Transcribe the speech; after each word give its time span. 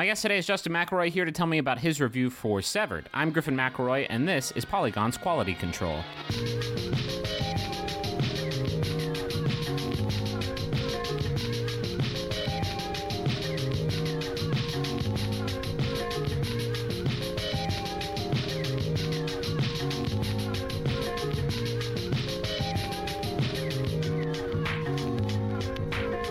My 0.00 0.06
guest 0.06 0.22
today 0.22 0.38
is 0.38 0.46
Justin 0.46 0.72
McElroy 0.72 1.10
here 1.10 1.26
to 1.26 1.30
tell 1.30 1.46
me 1.46 1.58
about 1.58 1.78
his 1.78 2.00
review 2.00 2.30
for 2.30 2.62
Severed. 2.62 3.10
I'm 3.12 3.32
Griffin 3.32 3.54
McElroy, 3.54 4.06
and 4.08 4.26
this 4.26 4.50
is 4.52 4.64
Polygon's 4.64 5.18
Quality 5.18 5.52
Control. 5.52 6.02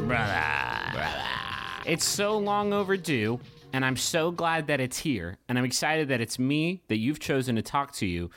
Brother. 0.08 0.44
Brother. 0.92 1.24
It's 1.86 2.06
so 2.06 2.38
long 2.38 2.74
overdue, 2.74 3.40
and 3.74 3.86
I'm 3.86 3.96
so 3.96 4.32
glad 4.32 4.68
that 4.68 4.80
it's 4.80 4.98
here. 4.98 5.38
And 5.48 5.58
I'm 5.58 5.66
excited 5.66 6.10
that 6.10 6.22
it's 6.22 6.40
me 6.40 6.82
that 6.88 6.98
you've 6.98 7.20
chosen 7.20 7.56
to 7.56 7.62
talk 7.62 7.94
to 7.94 8.06
you 8.06 8.30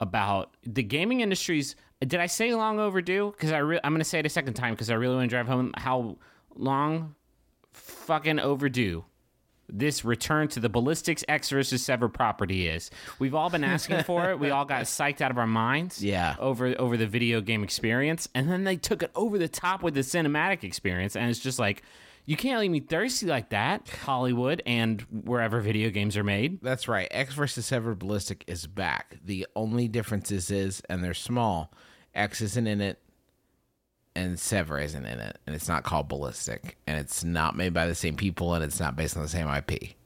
about 0.00 0.54
the 0.64 0.82
gaming 0.82 1.20
industry's. 1.20 1.76
Did 2.00 2.20
I 2.20 2.26
say 2.26 2.54
long 2.54 2.80
overdue? 2.80 3.32
Because 3.32 3.52
I 3.52 3.58
re- 3.58 3.80
I'm 3.84 3.92
going 3.92 4.00
to 4.00 4.04
say 4.04 4.20
it 4.20 4.26
a 4.26 4.30
second 4.30 4.54
time 4.54 4.74
because 4.74 4.90
I 4.90 4.94
really 4.94 5.16
want 5.16 5.30
to 5.30 5.34
drive 5.34 5.46
home 5.46 5.72
how 5.76 6.16
long 6.56 7.14
fucking 7.72 8.40
overdue 8.40 9.04
this 9.72 10.04
return 10.04 10.48
to 10.48 10.60
the 10.60 10.68
ballistics 10.68 11.24
Ecks 11.28 11.50
versus 11.50 11.84
Sever 11.84 12.08
property 12.08 12.66
is. 12.68 12.90
We've 13.18 13.34
all 13.34 13.50
been 13.50 13.64
asking 13.64 14.02
for 14.04 14.30
it. 14.30 14.38
We 14.38 14.50
all 14.50 14.64
got 14.64 14.82
psyched 14.86 15.20
out 15.20 15.30
of 15.30 15.38
our 15.38 15.46
minds. 15.46 16.02
Yeah. 16.02 16.36
Over 16.38 16.74
over 16.78 16.96
the 16.96 17.06
video 17.06 17.40
game 17.40 17.62
experience, 17.62 18.28
and 18.34 18.50
then 18.50 18.64
they 18.64 18.76
took 18.76 19.02
it 19.02 19.10
over 19.14 19.38
the 19.38 19.48
top 19.48 19.82
with 19.82 19.94
the 19.94 20.00
cinematic 20.00 20.64
experience, 20.64 21.16
and 21.16 21.30
it's 21.30 21.40
just 21.40 21.58
like. 21.58 21.82
You 22.30 22.36
can't 22.36 22.60
leave 22.60 22.70
me 22.70 22.78
thirsty 22.78 23.26
like 23.26 23.48
that, 23.48 23.88
Hollywood 23.88 24.62
and 24.64 25.00
wherever 25.10 25.58
video 25.58 25.90
games 25.90 26.16
are 26.16 26.22
made. 26.22 26.62
That's 26.62 26.86
right. 26.86 27.08
Ecks 27.10 27.34
versus 27.34 27.66
Sever 27.66 27.96
Ballistic 27.96 28.44
is 28.46 28.68
back. 28.68 29.16
The 29.24 29.48
only 29.56 29.88
differences 29.88 30.48
is, 30.48 30.80
and 30.88 31.02
they're 31.02 31.12
small, 31.12 31.72
Ecks 32.14 32.40
isn't 32.40 32.68
in 32.68 32.80
it, 32.80 33.00
and 34.14 34.38
Sever 34.38 34.78
isn't 34.78 35.04
in 35.04 35.18
it, 35.18 35.40
and 35.44 35.56
it's 35.56 35.66
not 35.66 35.82
called 35.82 36.06
Ballistic, 36.06 36.76
and 36.86 37.00
it's 37.00 37.24
not 37.24 37.56
made 37.56 37.74
by 37.74 37.88
the 37.88 37.96
same 37.96 38.14
people, 38.14 38.54
and 38.54 38.62
it's 38.62 38.78
not 38.78 38.94
based 38.94 39.16
on 39.16 39.24
the 39.24 39.28
same 39.28 39.48
IP. 39.48 39.96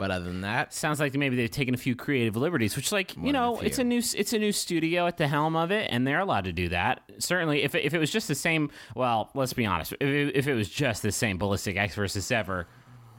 But 0.00 0.10
other 0.10 0.24
than 0.24 0.40
that, 0.40 0.72
Sounds 0.72 0.98
like 0.98 1.14
maybe 1.14 1.36
they've 1.36 1.50
taken 1.50 1.74
a 1.74 1.76
few 1.76 1.94
creative 1.94 2.34
liberties, 2.34 2.74
which, 2.74 2.90
like 2.90 3.14
you 3.16 3.32
know, 3.32 3.60
a 3.60 3.62
it's 3.62 3.78
a 3.78 3.84
new 3.84 3.98
it's 3.98 4.32
a 4.32 4.38
new 4.38 4.50
studio 4.50 5.06
at 5.06 5.18
the 5.18 5.28
helm 5.28 5.54
of 5.56 5.70
it, 5.70 5.88
and 5.92 6.06
they're 6.06 6.20
allowed 6.20 6.44
to 6.44 6.52
do 6.52 6.70
that. 6.70 7.02
Certainly, 7.18 7.62
if 7.62 7.74
it, 7.74 7.84
if 7.84 7.92
it 7.92 7.98
was 7.98 8.10
just 8.10 8.26
the 8.26 8.34
same, 8.34 8.70
well, 8.96 9.30
let's 9.34 9.52
be 9.52 9.66
honest, 9.66 9.92
if 10.00 10.08
it, 10.08 10.34
if 10.34 10.48
it 10.48 10.54
was 10.54 10.70
just 10.70 11.02
the 11.02 11.12
same 11.12 11.36
Ballistic 11.36 11.76
Ecks 11.76 11.94
versus 11.94 12.24
Sever, 12.24 12.66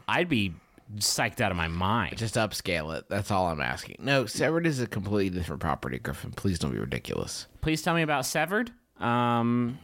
I'd 0.08 0.28
be 0.28 0.56
psyched 0.98 1.40
out 1.40 1.52
of 1.52 1.58
my 1.58 1.68
mind. 1.68 2.18
just 2.18 2.36
upscale 2.36 2.98
it. 2.98 3.06
That's 3.10 3.30
all 3.32 3.48
I'm 3.48 3.62
asking. 3.62 3.98
No, 4.00 4.26
Severed 4.26 4.66
is 4.66 4.80
a 4.82 4.88
completely 4.88 5.38
different 5.38 5.62
property, 5.62 6.00
Griffin. 6.00 6.32
Please 6.32 6.60
don't 6.60 6.72
be 6.72 6.80
ridiculous. 6.80 7.48
Please 7.62 7.82
tell 7.82 7.94
me 7.94 8.02
about 8.02 8.26
Severed. 8.26 8.72
Um, 9.00 9.78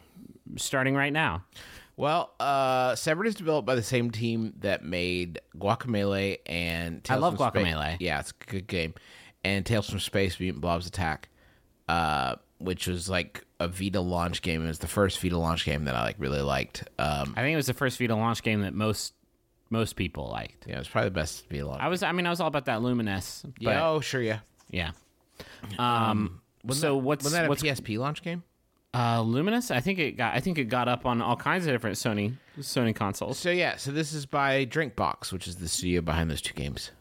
starting 0.57 0.95
right 0.95 1.13
now. 1.13 1.43
Well, 1.97 2.31
uh, 2.39 2.95
Severed 2.95 3.25
is 3.25 3.35
developed 3.35 3.65
by 3.65 3.73
the 3.73 3.83
same 3.83 4.11
team 4.11 4.53
that 4.59 4.83
made 4.85 5.41
Guacamelee 5.57 6.37
and 6.45 7.03
Tales 7.03 7.21
love 7.21 7.37
from 7.37 7.51
Guacamelee. 7.51 7.97
yeah, 7.99 8.19
it's 8.19 8.31
a 8.31 8.51
good 8.51 8.67
game. 8.67 8.93
And 9.43 9.65
Tales 9.65 9.89
from 9.89 9.99
Space 9.99 10.39
Mutant 10.39 10.61
Blobs 10.61 10.85
Attack, 10.85 11.29
uh, 11.89 12.35
which 12.59 12.85
was 12.87 13.09
like 13.09 13.43
a 13.59 13.67
Vita 13.67 13.99
launch 13.99 14.43
game. 14.43 14.63
It 14.63 14.67
was 14.67 14.79
the 14.79 14.87
first 14.87 15.19
Vita 15.19 15.37
launch 15.37 15.65
game 15.65 15.85
that 15.85 15.95
I 15.95 16.03
like 16.03 16.17
really 16.19 16.41
liked. 16.41 16.83
Um, 16.99 17.33
I 17.35 17.41
think 17.41 17.53
it 17.53 17.57
was 17.57 17.67
the 17.67 17.73
first 17.73 17.97
Vita 17.97 18.15
launch 18.15 18.43
game 18.43 18.61
that 18.61 18.75
most 18.75 19.13
most 19.69 19.95
people 19.95 20.29
liked. 20.29 20.67
yeah, 20.67 20.75
it 20.75 20.79
was 20.79 20.87
probably 20.87 21.09
the 21.09 21.15
best 21.15 21.49
Vita 21.49 21.65
launch. 21.65 21.81
I 21.81 21.87
was, 21.87 22.03
I 22.03 22.11
mean, 22.11 22.27
I 22.27 22.29
was 22.29 22.39
all 22.39 22.47
about 22.47 22.65
that 22.65 22.79
Lumines. 22.79 23.43
But, 23.43 23.53
yeah, 23.59 23.87
oh 23.87 24.01
sure, 24.01 24.21
yeah. 24.21 24.39
yeah. 24.69 24.91
Um, 25.79 26.41
so 26.71 26.95
what's 26.97 27.23
Wasn't 27.23 27.41
that 27.41 27.49
what's 27.49 27.63
a 27.63 27.65
PSP 27.65 27.97
launch 27.97 28.21
game? 28.21 28.43
Uh, 28.97 29.21
Lumines. 29.21 29.69
I 29.69 29.79
think 29.79 29.99
it 29.99 30.13
got. 30.17 30.33
I 30.33 30.39
think 30.39 30.57
it 30.57 30.65
got 30.65 30.87
up 30.87 31.05
on 31.05 31.21
all 31.21 31.35
kinds 31.35 31.67
of 31.67 31.73
different 31.73 31.97
Sony 31.97 32.33
Sony 32.59 32.95
consoles. 32.95 33.37
So 33.37 33.51
yeah, 33.51 33.75
so 33.75 33.91
this 33.91 34.11
is 34.13 34.25
by 34.25 34.65
Drinkbox, 34.65 35.31
which 35.31 35.47
is 35.47 35.57
the 35.57 35.67
studio 35.67 36.01
behind 36.01 36.31
those 36.31 36.41
two 36.41 36.53
games. 36.55 36.91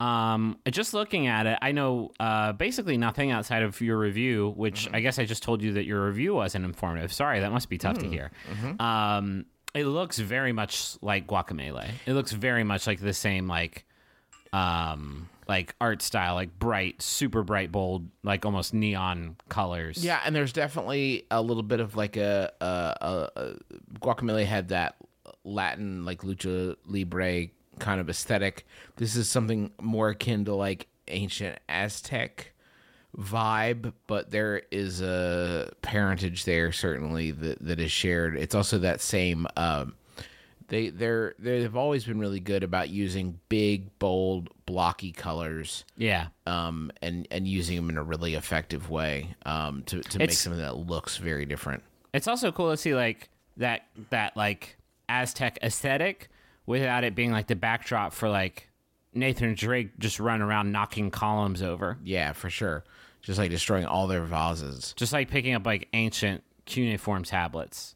Um, 0.00 0.58
just 0.70 0.92
looking 0.92 1.28
at 1.28 1.46
it, 1.46 1.58
I 1.62 1.70
know 1.72 2.10
uh, 2.18 2.52
basically 2.52 2.96
nothing 2.96 3.30
outside 3.30 3.62
of 3.62 3.80
your 3.80 3.96
review, 3.96 4.52
which 4.56 4.86
Mm-hmm. 4.86 4.96
I 4.96 5.00
guess 5.00 5.18
I 5.20 5.24
just 5.24 5.42
told 5.44 5.62
you 5.62 5.74
that 5.74 5.84
your 5.84 6.04
review 6.06 6.34
wasn't 6.34 6.64
informative. 6.64 7.12
Sorry, 7.12 7.38
that 7.40 7.52
must 7.52 7.68
be 7.68 7.78
tough 7.78 7.96
Mm, 7.98 8.00
to 8.00 8.08
hear. 8.08 8.30
mm-hmm. 8.50 8.80
Um, 8.82 9.46
it 9.72 9.84
looks 9.86 10.18
very 10.18 10.52
much 10.52 10.96
like 11.00 11.26
Guacamelee. 11.28 11.90
It 12.06 12.14
looks 12.14 12.32
very 12.32 12.64
much 12.64 12.86
like 12.88 12.98
the 13.00 13.12
same 13.14 13.46
like 13.46 13.84
um 14.54 15.28
like 15.48 15.74
art 15.80 16.00
style, 16.00 16.34
like 16.34 16.58
bright, 16.58 17.02
super 17.02 17.42
bright, 17.42 17.70
bold, 17.70 18.08
like 18.22 18.46
almost 18.46 18.72
neon 18.72 19.36
colors. 19.48 20.02
Yeah, 20.02 20.20
and 20.24 20.34
there's 20.34 20.52
definitely 20.52 21.26
a 21.30 21.42
little 21.42 21.62
bit 21.62 21.80
of 21.80 21.96
like 21.96 22.16
a, 22.16 22.50
a, 22.60 22.64
a, 22.64 23.30
a 23.36 23.54
Guacamelee 24.00 24.46
had 24.46 24.68
that 24.68 24.96
Latin 25.44 26.04
like 26.04 26.22
lucha 26.22 26.76
libre 26.86 27.48
kind 27.78 28.00
of 28.00 28.08
aesthetic. 28.08 28.66
This 28.96 29.16
is 29.16 29.28
something 29.28 29.72
more 29.80 30.10
akin 30.10 30.44
to 30.46 30.54
like 30.54 30.86
ancient 31.08 31.58
Aztec 31.68 32.52
vibe, 33.16 33.92
but 34.06 34.30
there 34.30 34.62
is 34.70 35.02
a 35.02 35.70
parentage 35.82 36.44
there 36.44 36.72
certainly 36.72 37.32
that, 37.32 37.58
that 37.60 37.80
is 37.80 37.92
shared. 37.92 38.36
It's 38.36 38.54
also 38.54 38.78
that 38.78 39.00
same 39.00 39.46
um 39.56 39.94
they 40.74 40.88
they're 40.88 41.34
they've 41.38 41.76
always 41.76 42.04
been 42.04 42.18
really 42.18 42.40
good 42.40 42.64
about 42.64 42.88
using 42.88 43.38
big, 43.48 43.96
bold, 44.00 44.50
blocky 44.66 45.12
colors 45.12 45.84
yeah. 45.96 46.26
um, 46.46 46.90
and 47.00 47.28
and 47.30 47.46
using 47.46 47.76
them 47.76 47.90
in 47.90 47.96
a 47.96 48.02
really 48.02 48.34
effective 48.34 48.90
way 48.90 49.34
um, 49.46 49.84
to 49.84 50.00
to 50.00 50.18
make 50.18 50.24
It's- 50.24 50.38
something 50.38 50.60
that 50.60 50.76
looks 50.76 51.16
very 51.16 51.46
different. 51.46 51.84
It's 52.12 52.26
also 52.26 52.50
cool 52.50 52.72
to 52.72 52.76
see 52.76 52.94
like 52.94 53.28
that 53.56 53.86
that 54.10 54.36
like 54.36 54.76
Aztec 55.08 55.58
aesthetic 55.62 56.28
without 56.66 57.04
it 57.04 57.14
being 57.14 57.30
like 57.30 57.46
the 57.46 57.56
backdrop 57.56 58.12
for 58.12 58.28
like 58.28 58.68
Nathan 59.12 59.54
Drake 59.54 59.96
just 59.98 60.18
running 60.18 60.42
around 60.42 60.72
knocking 60.72 61.10
columns 61.12 61.62
over. 61.62 61.98
Yeah, 62.02 62.32
for 62.32 62.50
sure. 62.50 62.82
Just 63.22 63.38
like 63.38 63.50
destroying 63.50 63.86
all 63.86 64.08
their 64.08 64.24
vases. 64.24 64.92
Just 64.96 65.12
like 65.12 65.30
picking 65.30 65.54
up 65.54 65.64
like 65.64 65.88
ancient 65.92 66.42
cuneiform 66.66 67.22
tablets 67.22 67.94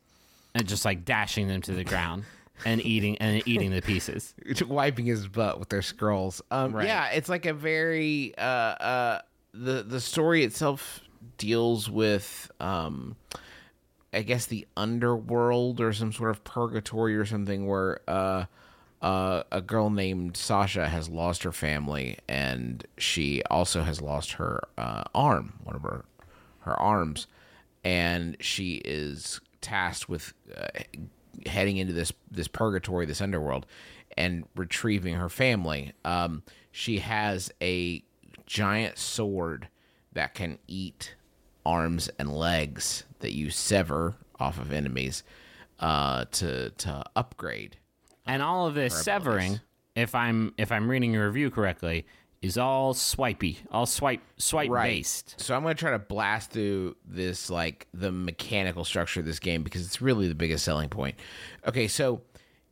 and 0.55 0.69
just 0.69 0.85
like 0.85 1.05
dashing 1.05 1.49
them 1.49 1.61
to 1.63 1.73
the 1.73 1.85
ground 1.85 2.25
and 2.65 2.81
eating 2.85 3.19
and 3.19 3.43
eating 3.47 3.71
the 3.71 3.83
pieces. 3.83 4.35
wiping 4.67 5.07
his 5.07 5.27
butt 5.29 5.59
with 5.59 5.69
their 5.69 5.83
scrolls. 5.83 6.43
Um, 6.51 6.75
Right. 6.75 6.87
Yeah, 6.87 7.09
it's 7.11 7.29
like 7.29 7.47
a 7.47 7.55
very 7.55 8.35
uh, 8.37 8.41
uh, 8.41 9.21
the 9.53 9.83
the 9.83 10.01
story 10.01 10.45
itself 10.45 11.01
deals 11.37 11.91
with 11.91 12.51
um, 12.61 13.17
I 14.13 14.23
guess 14.23 14.47
the 14.47 14.67
underworld 14.77 15.81
or 15.81 15.93
some 15.93 16.13
sort 16.13 16.31
of 16.31 16.45
purgatory 16.45 17.17
or 17.17 17.25
something 17.25 17.67
where 17.67 18.01
uh, 18.09 18.45
uh, 19.03 19.43
a 19.53 19.61
girl 19.61 19.91
named 19.91 20.37
Sasha 20.37 20.89
has 20.89 21.09
lost 21.09 21.43
her 21.45 21.53
family 21.53 22.19
and 22.29 22.87
she 22.97 23.43
also 23.51 23.83
has 23.83 24.01
lost 24.01 24.33
her 24.33 24.63
uh, 24.77 25.05
arm, 25.15 25.55
one 25.65 25.77
of 25.77 25.83
her 25.83 26.05
her 26.61 26.79
arms, 26.81 27.27
and 27.85 28.37
she 28.41 28.77
is 28.85 29.41
tasked 29.61 30.09
with 30.09 30.35
uh, 30.57 30.67
heading 31.47 31.77
into 31.77 31.93
this 31.93 32.13
this 32.31 32.49
purgatory, 32.49 33.07
this 33.07 33.21
underworld, 33.21 33.67
and 34.17 34.45
retrieving 34.57 35.15
her 35.15 35.29
family. 35.29 35.93
Um, 36.05 36.43
she 36.71 36.99
has 36.99 37.53
a 37.63 38.03
giant 38.47 38.99
sword 38.99 39.69
that 40.13 40.35
can 40.35 40.59
eat 40.67 41.15
arms 41.65 42.09
and 42.19 42.35
legs 42.35 43.05
that 43.21 43.33
you 43.33 43.51
sever 43.51 44.17
off 44.41 44.59
of 44.59 44.73
enemies 44.73 45.23
uh, 45.81 46.25
to 46.33 46.71
to 46.71 47.05
upgrade. 47.15 47.77
And 48.27 48.43
all 48.43 48.67
of 48.67 48.75
this 48.75 49.05
severing, 49.05 49.61
if 49.95 50.15
I'm 50.15 50.55
if 50.59 50.73
I'm 50.73 50.91
reading 50.91 51.13
your 51.13 51.27
review 51.27 51.51
correctly, 51.51 52.07
is 52.41 52.57
all 52.57 52.95
swipey, 52.95 53.59
all 53.71 53.87
swipe 53.87 54.21
swipe 54.37 54.71
based. 54.71 55.41
So 55.41 55.55
I'm 55.55 55.63
going 55.63 55.75
to 55.75 55.81
try 55.81 55.91
to 55.91 55.99
blast 55.99 56.51
through 56.51 56.97
this 57.05 57.51
like 57.51 57.89
the 57.93 58.13
mechanical 58.13 58.85
structure 58.85 59.21
of 59.21 59.27
this 59.27 59.39
game 59.39 59.63
because 59.63 59.85
it's 59.85 60.01
really 60.01 60.29
the 60.29 60.35
biggest 60.35 60.65
selling 60.65 60.89
point. 60.89 61.17
Okay, 61.67 61.89
so 61.89 62.23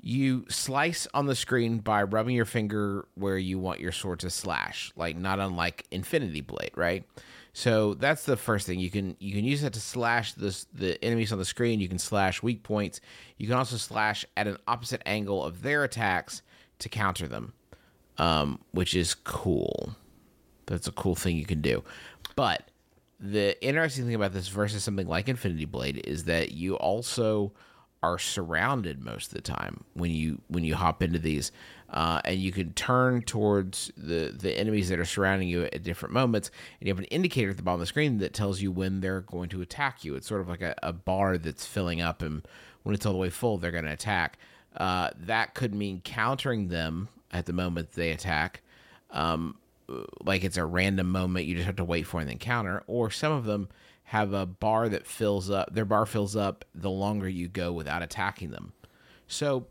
you 0.01 0.45
slice 0.49 1.09
on 1.15 1.27
the 1.27 1.35
screen 1.35 1.79
by 1.79 2.05
rubbing 2.05 2.37
your 2.37 2.45
finger 2.45 3.09
where 3.15 3.39
you 3.39 3.59
want 3.59 3.81
your 3.81 3.91
sword 3.91 4.21
to 4.21 4.31
slash, 4.31 4.93
like 4.95 5.17
not 5.17 5.41
unlike 5.41 5.85
Infinity 5.91 6.43
Blade, 6.43 6.71
right? 6.77 7.05
So 7.53 7.95
that's 7.95 8.25
the 8.25 8.37
first 8.37 8.67
thing 8.67 8.79
you 8.79 8.91
can 8.91 9.17
you 9.19 9.35
can 9.35 9.45
use 9.45 9.63
that 9.63 9.73
to 9.73 9.81
slash 9.81 10.35
this 10.35 10.67
the 10.75 11.03
enemies 11.03 11.33
on 11.33 11.39
the 11.39 11.45
screen. 11.45 11.81
You 11.81 11.89
can 11.89 11.99
slash 11.99 12.43
weak 12.43 12.63
points. 12.63 13.01
You 13.39 13.49
can 13.49 13.57
also 13.57 13.79
slash 13.79 14.25
at 14.37 14.47
an 14.47 14.59
opposite 14.69 15.03
angle 15.07 15.43
of 15.43 15.63
their 15.63 15.83
attacks 15.83 16.43
to 16.81 16.89
counter 16.89 17.27
them, 17.27 17.55
um, 18.19 18.61
which 18.73 18.95
is 18.95 19.15
cool. 19.15 19.95
That's 20.67 20.89
a 20.89 20.93
cool 20.93 21.15
thing 21.15 21.37
you 21.37 21.47
can 21.47 21.61
do. 21.61 21.85
But 22.35 22.71
the 23.19 23.63
interesting 23.65 24.05
thing 24.05 24.15
about 24.15 24.33
this 24.33 24.49
versus 24.49 24.85
something 24.85 25.07
like 25.07 25.29
Infinity 25.29 25.65
Blade 25.65 26.03
is 26.05 26.25
that 26.25 26.53
you 26.53 26.77
also 26.77 27.53
are 28.03 28.19
surrounded 28.19 29.03
most 29.03 29.29
of 29.29 29.35
the 29.35 29.41
time 29.41 29.83
when 29.95 30.11
you 30.11 30.41
when 30.49 30.65
you 30.65 30.75
hop 30.75 31.03
into 31.03 31.19
these, 31.19 31.51
uh, 31.91 32.21
and 32.25 32.39
you 32.39 32.53
can 32.53 32.73
turn 32.75 33.23
towards 33.23 33.91
the 33.97 34.35
the 34.39 34.53
enemies 34.53 34.89
that 34.91 34.99
are 34.99 35.05
surrounding 35.05 35.49
you 35.49 35.65
at 35.65 35.83
different 35.83 36.13
moments, 36.13 36.51
and 36.79 36.87
you 36.87 36.93
have 36.93 36.99
an 36.99 37.07
indicator 37.07 37.51
at 37.51 37.57
the 37.57 37.63
bottom 37.63 37.81
of 37.81 37.81
the 37.81 37.87
screen 37.87 38.19
that 38.19 38.35
tells 38.35 38.61
you 38.61 38.71
when 38.71 39.01
they're 39.01 39.23
going 39.23 39.49
to 39.49 39.63
attack 39.63 40.05
you. 40.05 40.15
It's 40.15 40.27
sort 40.27 40.43
of 40.43 40.49
like 40.49 40.63
a, 40.63 40.75
a 40.83 40.93
bar 40.93 41.39
that's 41.39 41.65
filling 41.65 42.03
up, 42.03 42.23
and 42.23 42.47
when 42.83 42.95
it's 42.95 43.07
all 43.07 43.13
the 43.13 43.19
way 43.19 43.31
full, 43.31 43.57
they're 43.57 43.73
going 43.73 43.85
to 43.85 43.93
attack. 43.93 44.39
Uh, 44.77 45.09
that 45.19 45.55
could 45.55 45.75
mean 45.75 46.03
countering 46.05 46.69
them 46.69 47.09
at 47.33 47.47
the 47.47 47.53
moment 47.53 47.93
they 47.93 48.11
attack. 48.11 48.63
Um, 49.11 49.57
like 50.25 50.43
it's 50.45 50.57
a 50.57 50.65
random 50.65 51.11
moment 51.11 51.47
you 51.47 51.55
just 51.55 51.67
have 51.67 51.77
to 51.77 51.85
wait 51.85 52.07
for 52.07 52.21
an 52.21 52.29
encounter, 52.29 52.83
or 52.87 53.11
some 53.11 53.33
of 53.33 53.45
them 53.45 53.69
have 54.05 54.33
a 54.33 54.47
bar 54.47 54.89
that 54.89 55.07
fills 55.07 55.51
up. 55.51 55.73
Their 55.75 55.85
bar 55.85 56.07
fills 56.07 56.37
up 56.37 56.65
the 56.75 56.91
longer 56.91 57.29
you 57.29 57.49
go 57.49 57.73
without 57.73 58.03
attacking 58.03 58.51
them. 58.51 58.73
So 59.29 59.67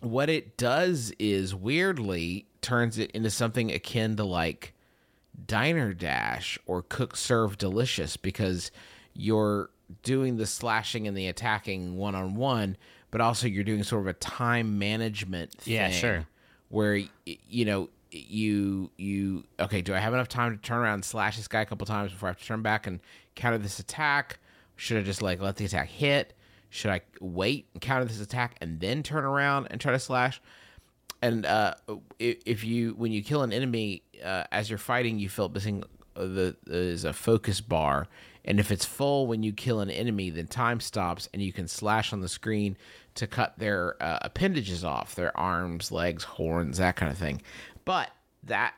what 0.00 0.28
it 0.28 0.56
does 0.56 1.12
is 1.18 1.54
weirdly 1.54 2.46
turns 2.60 2.98
it 2.98 3.10
into 3.12 3.30
something 3.30 3.70
akin 3.70 4.16
to 4.16 4.24
like 4.24 4.74
diner 5.46 5.92
dash 5.92 6.58
or 6.66 6.82
cook 6.82 7.16
serve 7.16 7.58
delicious 7.58 8.16
because 8.16 8.70
you're 9.14 9.70
doing 10.02 10.36
the 10.36 10.46
slashing 10.46 11.06
and 11.06 11.16
the 11.16 11.26
attacking 11.26 11.96
one 11.96 12.14
on 12.14 12.34
one 12.34 12.76
but 13.10 13.20
also 13.20 13.46
you're 13.46 13.64
doing 13.64 13.82
sort 13.82 14.02
of 14.02 14.06
a 14.08 14.12
time 14.14 14.78
management 14.78 15.52
thing 15.52 15.74
Yeah, 15.74 15.90
sure. 15.90 16.26
Where 16.68 17.00
you 17.24 17.64
know 17.64 17.88
you 18.10 18.90
you 18.96 19.44
okay 19.58 19.82
do 19.82 19.92
i 19.92 19.98
have 19.98 20.14
enough 20.14 20.28
time 20.28 20.56
to 20.56 20.62
turn 20.62 20.78
around 20.78 20.94
and 20.94 21.04
slash 21.04 21.36
this 21.36 21.48
guy 21.48 21.62
a 21.62 21.66
couple 21.66 21.84
times 21.86 22.12
before 22.12 22.28
i 22.28 22.30
have 22.30 22.38
to 22.38 22.44
turn 22.44 22.62
back 22.62 22.86
and 22.86 23.00
counter 23.34 23.58
this 23.58 23.78
attack? 23.78 24.38
Should 24.76 24.98
i 24.98 25.02
just 25.02 25.22
like 25.22 25.40
let 25.40 25.56
the 25.56 25.64
attack 25.64 25.88
hit? 25.88 26.34
Should 26.70 26.90
i 26.90 27.00
wait 27.20 27.66
and 27.72 27.80
counter 27.80 28.04
this 28.04 28.20
attack 28.20 28.56
and 28.60 28.80
then 28.80 29.02
turn 29.02 29.24
around 29.24 29.68
and 29.70 29.80
try 29.80 29.92
to 29.92 29.98
slash? 29.98 30.40
And 31.22 31.46
uh, 31.46 31.74
if 32.18 32.64
you 32.64 32.90
when 32.94 33.10
you 33.12 33.22
kill 33.22 33.42
an 33.42 33.52
enemy 33.52 34.02
uh, 34.22 34.44
as 34.52 34.68
you're 34.68 34.78
fighting, 34.78 35.18
you 35.18 35.28
feel 35.28 35.48
missing 35.48 35.82
uh, 36.16 36.20
the 36.24 36.56
there's 36.66 37.04
a 37.04 37.14
focus 37.14 37.62
bar, 37.62 38.08
and 38.44 38.60
if 38.60 38.70
it's 38.70 38.84
full 38.84 39.26
when 39.26 39.42
you 39.42 39.52
kill 39.52 39.80
an 39.80 39.90
enemy, 39.90 40.28
then 40.28 40.46
time 40.46 40.80
stops, 40.80 41.28
and 41.32 41.40
you 41.40 41.50
can 41.50 41.66
slash 41.66 42.12
on 42.12 42.20
the 42.20 42.28
screen 42.28 42.76
to 43.14 43.26
cut 43.26 43.58
their 43.58 43.96
uh, 44.02 44.18
appendages 44.22 44.84
off, 44.84 45.14
their 45.14 45.36
arms, 45.36 45.92
legs, 45.92 46.24
horns, 46.24 46.78
that 46.78 46.96
kind 46.96 47.12
of 47.12 47.18
thing. 47.18 47.42
But 47.84 48.10
that 48.44 48.74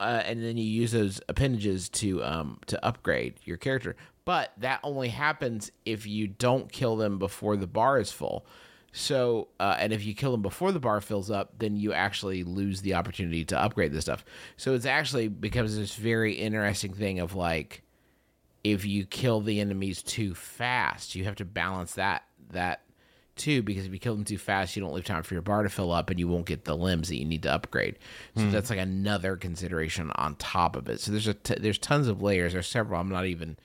uh, 0.00 0.22
and 0.24 0.42
then 0.42 0.56
you 0.56 0.64
use 0.64 0.92
those 0.92 1.20
appendages 1.28 1.88
to 1.88 2.22
um, 2.24 2.58
to 2.66 2.84
upgrade 2.84 3.34
your 3.44 3.56
character. 3.56 3.96
But 4.24 4.52
that 4.58 4.80
only 4.82 5.08
happens 5.08 5.70
if 5.84 6.06
you 6.06 6.26
don't 6.26 6.70
kill 6.72 6.96
them 6.96 7.18
before 7.18 7.56
the 7.56 7.66
bar 7.66 7.98
is 7.98 8.10
full. 8.10 8.46
So, 8.96 9.48
uh, 9.58 9.76
and 9.78 9.92
if 9.92 10.04
you 10.04 10.14
kill 10.14 10.30
them 10.30 10.40
before 10.40 10.70
the 10.70 10.78
bar 10.78 11.00
fills 11.00 11.30
up, 11.30 11.58
then 11.58 11.76
you 11.76 11.92
actually 11.92 12.44
lose 12.44 12.80
the 12.80 12.94
opportunity 12.94 13.44
to 13.46 13.60
upgrade 13.60 13.92
this 13.92 14.04
stuff. 14.04 14.24
So 14.56 14.72
it's 14.74 14.86
actually 14.86 15.28
becomes 15.28 15.76
this 15.76 15.96
very 15.96 16.34
interesting 16.34 16.94
thing 16.94 17.18
of 17.18 17.34
like, 17.34 17.82
if 18.62 18.86
you 18.86 19.04
kill 19.04 19.40
the 19.40 19.60
enemies 19.60 20.00
too 20.02 20.32
fast, 20.34 21.14
you 21.14 21.24
have 21.24 21.34
to 21.36 21.44
balance 21.44 21.94
that 21.94 22.22
that 22.52 22.82
too 23.36 23.62
because 23.62 23.86
if 23.86 23.92
you 23.92 23.98
kill 23.98 24.14
them 24.14 24.24
too 24.24 24.38
fast, 24.38 24.76
you 24.76 24.82
don't 24.82 24.94
leave 24.94 25.04
time 25.04 25.22
for 25.22 25.34
your 25.34 25.42
bar 25.42 25.62
to 25.62 25.68
fill 25.68 25.92
up, 25.92 26.10
and 26.10 26.18
you 26.18 26.28
won't 26.28 26.46
get 26.46 26.64
the 26.64 26.76
limbs 26.76 27.08
that 27.08 27.16
you 27.16 27.24
need 27.24 27.42
to 27.44 27.52
upgrade. 27.52 27.98
So 28.36 28.42
hmm. 28.42 28.50
that's 28.50 28.70
like 28.70 28.78
another 28.78 29.36
consideration 29.36 30.10
on 30.14 30.36
top 30.36 30.76
of 30.76 30.88
it. 30.88 31.00
So 31.00 31.10
there's 31.12 31.26
a 31.26 31.34
t- 31.34 31.56
there's 31.58 31.78
tons 31.78 32.08
of 32.08 32.22
layers. 32.22 32.52
There's 32.52 32.66
several. 32.66 33.00
I'm 33.00 33.08
not 33.08 33.26
even 33.26 33.56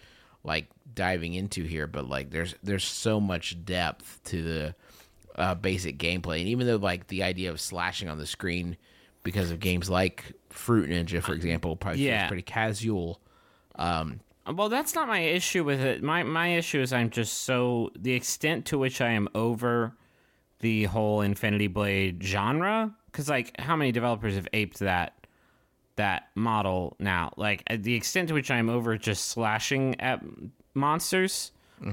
like 0.44 0.68
diving 0.94 1.34
into 1.34 1.64
here, 1.64 1.88
but 1.88 2.08
like 2.08 2.32
there's 2.32 2.56
there's 2.64 2.84
so 2.84 3.20
much 3.20 3.64
depth 3.66 4.20
to 4.26 4.44
the 4.44 4.76
uh, 5.36 5.56
basic 5.56 5.98
gameplay, 5.98 6.40
and 6.40 6.50
even 6.50 6.68
though 6.68 6.78
like 6.78 7.08
the 7.08 7.24
idea 7.24 7.50
of 7.50 7.60
slashing 7.62 8.10
on 8.10 8.18
the 8.18 8.26
screen 8.26 8.78
because 9.24 9.52
of 9.52 9.60
games 9.60 9.90
like 9.90 10.34
Fruit 10.50 10.90
Ninja, 10.90 11.22
for 11.22 11.32
uh, 11.32 11.36
example, 11.36 11.76
probably 11.76 12.06
Yeah. 12.06 12.22
feels 12.22 12.30
pretty 12.30 12.42
casual. 12.44 13.20
Um, 13.76 14.20
Well, 14.54 14.70
that's 14.70 14.96
not 14.96 15.08
my 15.08 15.20
issue 15.20 15.64
with 15.64 15.80
it. 15.82 16.02
My 16.02 16.24
my 16.24 16.56
issue 16.56 16.82
is 16.82 16.92
I'm 16.92 17.10
just 17.10 17.44
so 17.44 17.92
the 17.98 18.14
extent 18.14 18.66
to 18.68 18.78
which 18.78 19.02
I 19.02 19.10
am 19.12 19.28
over 19.36 19.94
the 20.60 20.86
whole 20.86 21.22
Infinity 21.22 21.68
Blade 21.68 22.24
genre 22.24 22.94
cuz 23.12 23.30
like 23.30 23.60
how 23.60 23.76
many 23.76 23.92
developers 23.92 24.36
have 24.36 24.48
aped 24.54 24.80
that 24.80 25.14
that 25.96 26.30
model 26.36 26.96
now? 27.00 27.32
Like 27.38 27.64
uh, 27.70 27.78
the 27.80 27.94
extent 27.96 28.30
to 28.30 28.34
which 28.34 28.50
I'm 28.50 28.70
over 28.70 28.98
just 28.98 29.26
slashing 29.26 30.00
at 30.02 30.22
monsters 30.74 31.52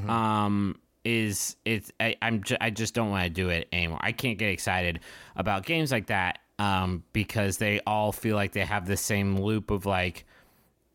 um 0.08 0.76
is 1.04 1.56
it's 1.64 1.92
I, 2.00 2.16
I'm 2.20 2.42
ju- 2.42 2.56
I 2.60 2.70
just 2.70 2.92
don't 2.94 3.10
want 3.10 3.24
to 3.24 3.30
do 3.30 3.50
it 3.50 3.68
anymore. 3.72 3.98
I 4.00 4.10
can't 4.12 4.38
get 4.38 4.48
excited 4.48 4.98
about 5.36 5.64
games 5.64 5.92
like 5.92 6.06
that 6.06 6.40
um 6.58 7.04
because 7.12 7.58
they 7.58 7.80
all 7.86 8.10
feel 8.12 8.34
like 8.34 8.52
they 8.52 8.64
have 8.64 8.86
the 8.86 8.96
same 8.96 9.36
loop 9.36 9.70
of 9.70 9.86
like 9.86 10.24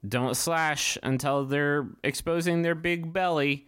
don't 0.07 0.35
slash 0.35 0.97
until 1.03 1.45
they're 1.45 1.87
exposing 2.03 2.61
their 2.61 2.75
big 2.75 3.13
belly. 3.13 3.67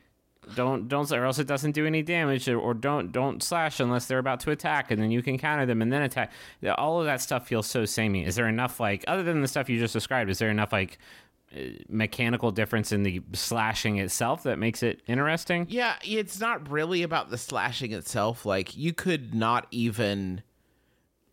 Don't 0.56 0.90
don't 0.90 1.10
or 1.12 1.24
else 1.24 1.40
it 1.40 1.48
doesn't 1.48 1.72
do 1.72 1.86
any 1.86 2.02
damage 2.02 2.50
or, 2.50 2.74
don't 2.74 3.14
don't 3.14 3.42
slash 3.42 3.80
unless 3.80 4.08
they're 4.08 4.20
about 4.20 4.42
to 4.42 4.52
attack 4.52 4.92
and 4.92 5.02
then 5.02 5.10
you 5.10 5.22
can 5.22 5.38
counter 5.38 5.66
them 5.66 5.82
and 5.82 5.92
then 5.92 6.02
attack. 6.02 6.34
All 6.78 7.00
of 7.00 7.06
that 7.06 7.22
stuff 7.22 7.48
feels 7.48 7.66
so 7.66 7.86
samey. 7.86 8.26
Is 8.26 8.36
there 8.36 8.50
enough 8.50 8.80
like 8.80 9.06
other 9.08 9.24
than 9.24 9.42
the 9.42 9.48
stuff 9.48 9.70
you 9.70 9.80
just 9.80 9.94
described? 9.94 10.30
Is 10.30 10.40
there 10.40 10.50
enough 10.50 10.74
like 10.74 10.98
uh, 11.56 11.60
mechanical 11.88 12.52
difference 12.52 12.92
in 12.92 13.04
the 13.04 13.22
slashing 13.32 14.00
itself 14.00 14.44
that 14.44 14.60
makes 14.60 14.84
it 14.84 15.02
interesting? 15.08 15.66
Yeah, 15.70 15.96
it's 16.04 16.42
not 16.42 16.70
really 16.70 17.04
about 17.04 17.30
the 17.30 17.38
slashing 17.38 17.94
itself. 17.94 18.46
Like 18.46 18.76
you 18.76 18.92
could 18.92 19.34
not 19.34 19.68
even 19.72 20.44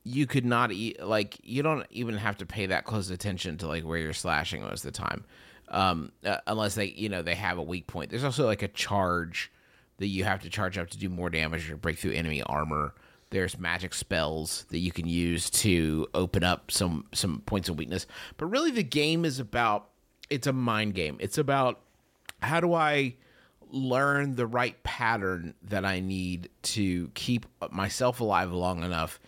you 0.04 0.26
could 0.26 0.44
not 0.44 0.72
e- 0.72 0.96
like 1.02 1.38
you 1.42 1.62
don't 1.62 1.86
even 1.90 2.16
have 2.16 2.38
to 2.38 2.46
pay 2.46 2.66
that 2.66 2.84
close 2.84 3.10
attention 3.10 3.58
to 3.58 3.66
like 3.66 3.84
where 3.84 3.98
you're 3.98 4.12
slashing 4.12 4.62
most 4.62 4.84
of 4.84 4.92
the 4.92 4.98
time. 4.98 5.24
Um 5.68 6.12
uh, 6.24 6.38
unless 6.46 6.74
they, 6.74 6.86
you 6.86 7.08
know, 7.08 7.22
they 7.22 7.34
have 7.34 7.58
a 7.58 7.62
weak 7.62 7.86
point. 7.86 8.10
There's 8.10 8.24
also 8.24 8.46
like 8.46 8.62
a 8.62 8.68
charge 8.68 9.52
that 9.98 10.06
you 10.06 10.24
have 10.24 10.40
to 10.42 10.50
charge 10.50 10.78
up 10.78 10.88
to 10.90 10.98
do 10.98 11.08
more 11.08 11.30
damage 11.30 11.70
or 11.70 11.76
break 11.76 11.98
through 11.98 12.12
enemy 12.12 12.42
armor. 12.42 12.94
There's 13.28 13.58
magic 13.58 13.94
spells 13.94 14.64
that 14.70 14.78
you 14.78 14.90
can 14.90 15.06
use 15.06 15.50
to 15.50 16.08
open 16.14 16.42
up 16.42 16.70
some 16.70 17.06
some 17.12 17.42
points 17.46 17.68
of 17.68 17.78
weakness. 17.78 18.06
But 18.38 18.46
really 18.46 18.70
the 18.70 18.82
game 18.82 19.24
is 19.24 19.38
about 19.38 19.88
it's 20.30 20.46
a 20.46 20.52
mind 20.52 20.94
game. 20.94 21.18
It's 21.20 21.38
about 21.38 21.80
how 22.40 22.60
do 22.60 22.72
I 22.72 23.16
learn 23.70 24.34
the 24.34 24.46
right 24.46 24.82
pattern 24.82 25.54
that 25.62 25.84
I 25.84 26.00
need 26.00 26.48
to 26.62 27.08
keep 27.14 27.46
myself 27.70 28.20
alive 28.20 28.52
long 28.52 28.82
enough 28.82 29.20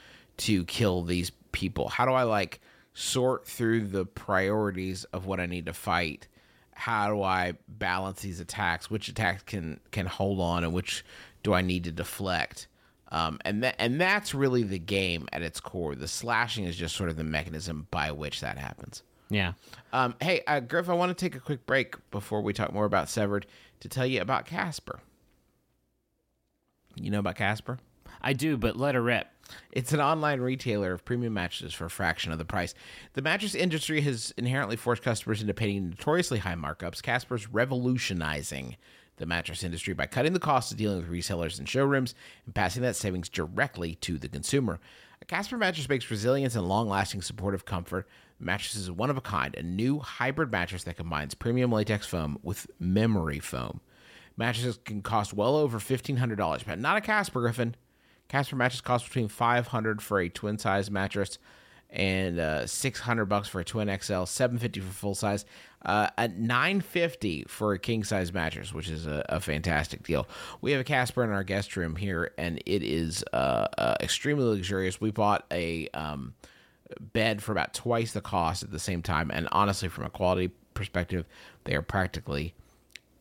to 0.46 0.64
kill 0.64 1.02
these 1.02 1.30
people? 1.52 1.88
How 1.88 2.04
do 2.04 2.12
I 2.12 2.24
like 2.24 2.60
sort 2.94 3.46
through 3.46 3.86
the 3.86 4.04
priorities 4.04 5.04
of 5.04 5.26
what 5.26 5.40
I 5.40 5.46
need 5.46 5.66
to 5.66 5.72
fight? 5.72 6.28
How 6.74 7.08
do 7.08 7.22
I 7.22 7.54
balance 7.68 8.22
these 8.22 8.40
attacks? 8.40 8.90
Which 8.90 9.08
attacks 9.08 9.42
can 9.44 9.80
can 9.90 10.06
hold 10.06 10.40
on 10.40 10.64
and 10.64 10.72
which 10.72 11.04
do 11.42 11.52
I 11.52 11.62
need 11.62 11.84
to 11.84 11.92
deflect? 11.92 12.66
Um, 13.10 13.38
and 13.44 13.62
that 13.62 13.76
and 13.78 14.00
that's 14.00 14.34
really 14.34 14.62
the 14.62 14.78
game 14.78 15.28
at 15.32 15.42
its 15.42 15.60
core. 15.60 15.94
The 15.94 16.08
slashing 16.08 16.64
is 16.64 16.76
just 16.76 16.96
sort 16.96 17.10
of 17.10 17.16
the 17.16 17.24
mechanism 17.24 17.86
by 17.90 18.10
which 18.10 18.40
that 18.40 18.58
happens. 18.58 19.02
Yeah. 19.28 19.52
Um, 19.92 20.14
hey, 20.20 20.42
uh, 20.46 20.60
Griff, 20.60 20.88
I 20.90 20.94
want 20.94 21.16
to 21.16 21.24
take 21.24 21.34
a 21.34 21.40
quick 21.40 21.64
break 21.66 21.94
before 22.10 22.42
we 22.42 22.52
talk 22.52 22.72
more 22.72 22.84
about 22.84 23.08
Severed 23.08 23.46
to 23.80 23.88
tell 23.88 24.06
you 24.06 24.20
about 24.20 24.44
Casper. 24.44 25.00
You 26.96 27.10
know 27.10 27.18
about 27.18 27.36
Casper? 27.36 27.78
I 28.20 28.34
do, 28.34 28.56
but 28.56 28.76
let 28.76 28.94
her 28.94 29.02
rip. 29.02 29.26
It's 29.70 29.92
an 29.92 30.00
online 30.00 30.40
retailer 30.40 30.92
of 30.92 31.04
premium 31.04 31.34
mattresses 31.34 31.74
for 31.74 31.86
a 31.86 31.90
fraction 31.90 32.32
of 32.32 32.38
the 32.38 32.44
price. 32.44 32.74
The 33.14 33.22
mattress 33.22 33.54
industry 33.54 34.00
has 34.02 34.32
inherently 34.36 34.76
forced 34.76 35.02
customers 35.02 35.40
into 35.40 35.54
paying 35.54 35.90
notoriously 35.90 36.38
high 36.38 36.54
markups. 36.54 37.02
Casper's 37.02 37.48
revolutionizing 37.48 38.76
the 39.16 39.26
mattress 39.26 39.62
industry 39.62 39.94
by 39.94 40.06
cutting 40.06 40.32
the 40.32 40.40
cost 40.40 40.72
of 40.72 40.78
dealing 40.78 40.98
with 40.98 41.10
resellers 41.10 41.58
and 41.58 41.68
showrooms 41.68 42.14
and 42.46 42.54
passing 42.54 42.82
that 42.82 42.96
savings 42.96 43.28
directly 43.28 43.94
to 43.96 44.18
the 44.18 44.28
consumer. 44.28 44.80
A 45.20 45.24
Casper 45.24 45.56
mattress 45.56 45.88
makes 45.88 46.10
resilience 46.10 46.56
and 46.56 46.68
long-lasting 46.68 47.22
supportive 47.22 47.64
comfort. 47.64 48.08
The 48.38 48.44
mattress 48.44 48.74
is 48.74 48.90
one 48.90 49.10
of 49.10 49.16
a 49.16 49.20
kind, 49.20 49.54
a 49.54 49.62
new 49.62 50.00
hybrid 50.00 50.50
mattress 50.50 50.84
that 50.84 50.96
combines 50.96 51.34
premium 51.34 51.70
latex 51.70 52.06
foam 52.06 52.38
with 52.42 52.66
memory 52.80 53.38
foam. 53.38 53.80
Mattresses 54.36 54.78
can 54.84 55.02
cost 55.02 55.32
well 55.32 55.56
over 55.56 55.78
$1,500, 55.78 56.64
but 56.66 56.80
not 56.80 56.96
a 56.96 57.00
Casper 57.00 57.40
Griffin. 57.40 57.76
Casper 58.32 58.56
mattress 58.56 58.80
costs 58.80 59.06
between 59.06 59.28
500 59.28 60.00
for 60.00 60.18
a 60.18 60.30
twin 60.30 60.56
size 60.56 60.90
mattress 60.90 61.38
and 61.90 62.40
uh, 62.40 62.66
600 62.66 63.26
bucks 63.26 63.46
for 63.46 63.60
a 63.60 63.64
twin 63.64 63.88
XL, 63.88 64.24
750 64.24 64.80
for 64.80 64.92
full 64.92 65.14
size, 65.14 65.44
uh, 65.84 66.08
at 66.16 66.38
950 66.38 67.44
for 67.46 67.74
a 67.74 67.78
king 67.78 68.02
size 68.02 68.32
mattress, 68.32 68.72
which 68.72 68.88
is 68.88 69.06
a, 69.06 69.22
a 69.28 69.38
fantastic 69.38 70.02
deal. 70.02 70.26
We 70.62 70.72
have 70.72 70.80
a 70.80 70.84
Casper 70.84 71.22
in 71.22 71.28
our 71.28 71.44
guest 71.44 71.76
room 71.76 71.94
here, 71.94 72.32
and 72.38 72.62
it 72.64 72.82
is 72.82 73.22
uh, 73.34 73.68
uh, 73.76 73.96
extremely 74.00 74.44
luxurious. 74.44 74.98
We 74.98 75.10
bought 75.10 75.44
a 75.52 75.88
um, 75.88 76.32
bed 76.98 77.42
for 77.42 77.52
about 77.52 77.74
twice 77.74 78.12
the 78.12 78.22
cost 78.22 78.62
at 78.62 78.70
the 78.70 78.78
same 78.78 79.02
time, 79.02 79.30
and 79.30 79.46
honestly, 79.52 79.90
from 79.90 80.06
a 80.06 80.10
quality 80.10 80.52
perspective, 80.72 81.26
they 81.64 81.74
are 81.74 81.82
practically 81.82 82.54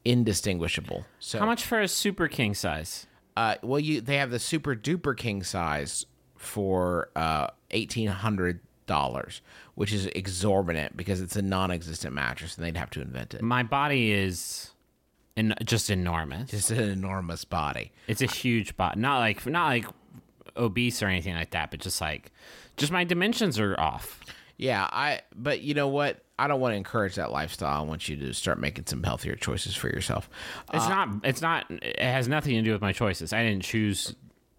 indistinguishable. 0.06 1.06
So 1.20 1.40
How 1.40 1.46
much 1.46 1.66
for 1.66 1.82
a 1.82 1.90
super 1.90 2.30
king 2.30 2.54
size? 2.54 3.08
Uh, 3.38 3.56
well, 3.62 3.80
you 3.80 4.02
they 4.02 4.18
have 4.18 4.32
the 4.32 4.40
super 4.40 4.76
duper 4.76 5.16
king 5.16 5.44
size 5.44 6.06
for 6.38 7.10
uh, 7.16 7.48
eighteen 7.72 8.08
hundred 8.08 8.60
dollars, 8.88 9.42
which 9.76 9.94
is 9.94 10.08
exorbitant 10.08 10.98
because 10.98 11.22
it's 11.22 11.36
a 11.36 11.42
non-existent 11.42 12.14
mattress, 12.14 12.58
and 12.58 12.66
they'd 12.66 12.78
have 12.78 12.90
to 12.92 13.02
invent 13.02 13.34
it. 13.34 13.42
My 13.42 13.64
body 13.64 14.12
is 14.12 14.72
en- 15.38 15.56
just 15.64 15.90
enormous. 15.90 16.54
It's 16.54 16.70
an 16.72 16.80
enormous 16.80 17.46
body. 17.46 17.92
It's 18.08 18.22
a 18.22 18.26
huge 18.26 18.76
body. 18.76 19.00
Not 19.00 19.20
like 19.20 19.46
not 19.46 19.68
like 19.68 19.86
obese 20.58 21.02
or 21.02 21.08
anything 21.08 21.36
like 21.36 21.52
that, 21.52 21.72
but 21.72 21.80
just 21.80 22.02
like 22.02 22.32
just 22.78 22.92
my 22.92 23.04
dimensions 23.04 23.60
are 23.60 23.80
off. 23.80 24.20
Yeah, 24.58 24.88
I. 24.92 25.22
But 25.36 25.62
you 25.62 25.74
know 25.74 25.88
what? 25.88 26.24
I 26.42 26.48
don't 26.48 26.60
want 26.60 26.74
to 26.74 26.78
encourage 26.78 27.16
that 27.16 27.32
lifestyle. 27.32 27.84
I 27.84 27.86
want 27.86 28.10
you 28.10 28.16
to 28.16 28.34
start 28.34 28.60
making 28.60 28.88
some 28.88 29.04
healthier 29.04 29.36
choices 29.36 29.76
for 29.76 29.90
yourself. 29.90 30.28
It's 30.74 30.90
not. 30.90 31.10
It's 31.24 31.40
not. 31.40 31.70
It 31.70 32.00
has 32.00 32.28
nothing 32.28 32.56
to 32.56 32.64
do 32.64 32.72
with 32.72 32.82
my 32.82 32.94
choices. 32.94 33.32
I 33.32 33.44
didn't 33.44 33.62
choose 33.62 34.16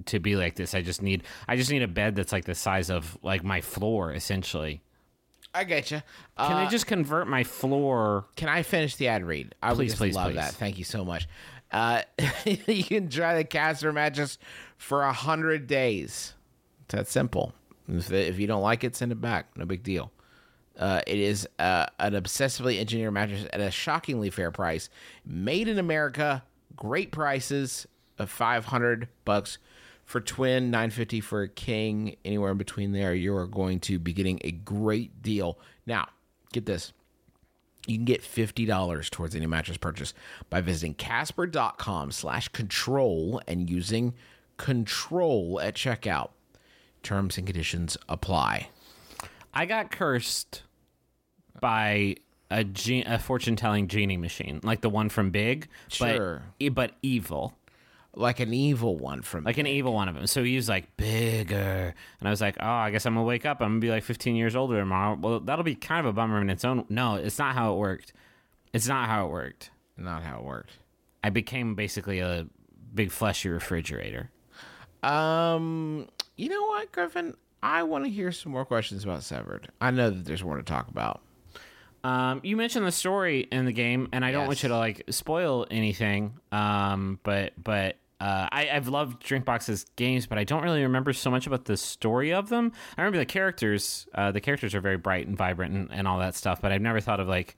to 0.07 0.21
be 0.21 0.37
like 0.37 0.55
this. 0.55 0.77
I 0.77 0.83
just 0.83 1.03
need. 1.03 1.25
I 1.49 1.57
just 1.57 1.73
need 1.73 1.83
a 1.83 1.89
bed 1.89 2.15
that's 2.15 2.31
like 2.31 2.45
the 2.45 2.55
size 2.55 2.89
of 2.89 3.19
like 3.25 3.43
my 3.43 3.61
floor, 3.61 4.13
essentially. 4.13 4.81
I 5.53 5.65
get 5.65 5.91
you. 5.91 6.03
Uh, 6.37 6.47
Can 6.47 6.57
I 6.57 6.69
just 6.69 6.87
convert 6.87 7.27
my 7.27 7.43
floor? 7.43 8.27
Can 8.37 8.49
I 8.49 8.63
finish 8.63 8.95
the 8.95 9.09
ad 9.09 9.25
read? 9.25 9.53
I 9.61 9.71
would 9.71 9.79
Please, 9.79 9.97
please, 9.97 10.15
love 10.15 10.29
please. 10.29 10.37
that. 10.37 10.55
Thank 10.55 10.79
you 10.79 10.85
so 10.85 11.05
much. 11.05 11.27
Uh, 11.73 12.03
you 12.45 12.85
can 12.85 13.09
try 13.09 13.35
the 13.35 13.43
Casper 13.43 13.93
mattress 13.93 14.39
for 14.77 15.03
a 15.03 15.13
hundred 15.13 15.67
days. 15.67 16.35
It's 16.85 16.95
that 16.95 17.09
simple. 17.09 17.55
If, 17.89 18.13
if 18.13 18.39
you 18.39 18.47
don't 18.47 18.63
like 18.63 18.85
it, 18.85 18.95
send 18.95 19.11
it 19.11 19.21
back. 19.21 19.57
No 19.57 19.65
big 19.65 19.83
deal. 19.83 20.13
Uh, 20.79 21.01
it 21.07 21.19
is 21.19 21.49
uh, 21.59 21.87
an 21.99 22.15
obsessively 22.15 22.81
engineered 22.81 23.13
mattress 23.13 23.47
at 23.53 23.61
a 23.61 23.71
shockingly 23.71 24.31
fair 24.31 24.51
price, 24.51 24.89
made 25.25 25.69
in 25.69 25.79
America. 25.79 26.43
Great 26.75 27.13
prices 27.13 27.87
of 28.19 28.31
five 28.31 28.67
hundred 28.67 29.09
bucks 29.25 29.59
for 30.05 30.21
twin, 30.21 30.71
nine 30.71 30.91
fifty 30.91 31.21
for 31.21 31.43
a 31.43 31.49
king. 31.49 32.17
Anywhere 32.25 32.53
in 32.53 32.59
between 32.59 32.93
there, 32.93 33.15
you 33.15 33.35
are 33.37 33.47
going 33.47 33.81
to 33.81 33.99
be 33.99 34.13
getting 34.13 34.41
a 34.43 34.51
great 34.51 35.23
deal. 35.23 35.59
Now, 35.87 36.09
get 36.53 36.67
this. 36.67 36.93
You 37.87 37.97
can 37.97 38.05
get 38.05 38.23
$50 38.23 39.11
towards 39.11 39.35
any 39.35 39.47
mattress 39.47 39.77
purchase 39.77 40.15
by 40.49 40.61
visiting 40.61 40.95
casper.com 40.95 42.13
slash 42.13 42.47
control 42.49 43.41
and 43.49 43.69
using 43.69 44.15
control 44.57 45.61
at 45.61 45.75
checkout. 45.75 46.31
Terms 47.03 47.37
and 47.37 47.47
conditions 47.47 47.97
apply. 48.09 48.69
I 49.55 49.67
got 49.67 49.91
cursed 49.91 50.63
by 51.61 52.17
a, 52.51 52.65
ge- 52.65 53.05
a 53.07 53.19
fortune 53.19 53.57
telling 53.57 53.89
genie 53.89 54.17
machine, 54.17 54.61
like 54.63 54.81
the 54.81 54.91
one 54.91 55.09
from 55.09 55.31
Big, 55.31 55.69
Sure. 55.89 56.43
but 56.59 56.75
but 56.75 56.93
evil, 57.03 57.55
Like 58.15 58.41
an 58.41 58.53
evil 58.53 58.97
one 58.99 59.23
from 59.23 59.45
like 59.45 59.59
an 59.59 59.67
evil 59.67 59.93
one 59.95 60.09
of 60.09 60.15
them. 60.15 60.27
So 60.27 60.43
he 60.43 60.57
was 60.57 60.69
like 60.69 60.97
bigger, 60.97 61.95
and 62.21 62.29
I 62.29 62.31
was 62.31 62.41
like, 62.41 62.57
oh, 62.61 62.67
I 62.67 62.91
guess 62.91 63.07
I'm 63.07 63.15
gonna 63.15 63.25
wake 63.27 63.47
up. 63.47 63.61
I'm 63.61 63.69
gonna 63.73 63.81
be 63.81 63.91
like 63.91 64.03
15 64.05 64.37
years 64.37 64.55
older 64.57 64.79
tomorrow. 64.79 65.17
Well, 65.21 65.41
that'll 65.41 65.65
be 65.65 65.75
kind 65.75 66.01
of 66.01 66.07
a 66.07 66.13
bummer 66.13 66.41
in 66.41 66.51
its 66.51 66.65
own. 66.65 66.85
No, 66.89 67.15
it's 67.17 67.39
not 67.39 67.55
how 67.55 67.73
it 67.75 67.77
worked. 67.79 68.13
It's 68.73 68.87
not 68.89 69.09
how 69.09 69.27
it 69.27 69.31
worked. 69.31 69.71
not 69.97 70.23
how 70.23 70.39
it 70.39 70.45
worked. 70.45 70.73
I 71.25 71.31
became 71.31 71.75
basically 71.75 72.19
a 72.21 72.47
big 72.95 73.11
fleshy 73.13 73.49
refrigerator. 73.49 74.31
Um, 75.03 76.09
you 76.37 76.49
know 76.49 76.63
what, 76.67 76.91
Griffin? 76.93 77.35
I 77.63 77.85
want 77.85 78.05
to 78.05 78.11
hear 78.11 78.33
some 78.33 78.53
more 78.53 78.65
questions 78.65 79.05
about 79.05 79.23
Severed. 79.23 79.69
I 79.81 79.91
know 79.91 80.11
that 80.11 80.25
there's 80.25 80.43
more 80.43 80.57
to 80.57 80.63
talk 80.63 80.89
about. 80.89 81.21
Um, 82.05 82.41
you 82.43 82.57
mentioned 82.57 82.87
the 82.87 82.93
story 82.93 83.47
in 83.53 83.65
the 83.65 83.73
game, 83.73 84.09
and 84.13 84.25
I 84.25 84.33
don't 84.33 84.47
want 84.47 84.63
you 84.63 84.69
to 84.71 84.77
like 84.77 85.05
spoil 85.11 85.67
anything. 85.71 86.35
Um, 86.51 87.21
but 87.23 87.53
but 87.63 87.97
uh, 88.21 88.49
I, 88.51 88.71
I've 88.71 88.89
loved 88.89 89.23
Drinkbox's 89.23 89.87
games, 89.95 90.27
but 90.27 90.39
I 90.39 90.45
don't 90.45 90.65
really 90.65 90.83
remember 90.83 91.13
so 91.13 91.31
much 91.31 91.47
about 91.47 91.67
the 91.67 91.77
story 91.77 92.33
of 92.33 92.49
them. 92.49 92.73
I 92.99 93.03
remember 93.03 93.19
the 93.19 93.27
characters. 93.27 94.09
Uh, 94.15 94.33
the 94.33 94.41
characters 94.41 94.75
are 94.75 94.81
very 94.81 94.97
bright 94.97 95.29
and 95.29 95.37
vibrant 95.37 95.75
and, 95.75 95.93
and 95.93 96.09
all 96.09 96.19
that 96.19 96.35
stuff, 96.35 96.61
but 96.61 96.73
I've 96.73 96.83
never 96.83 97.01
thought 97.01 97.21
of 97.21 97.29
like. 97.29 97.57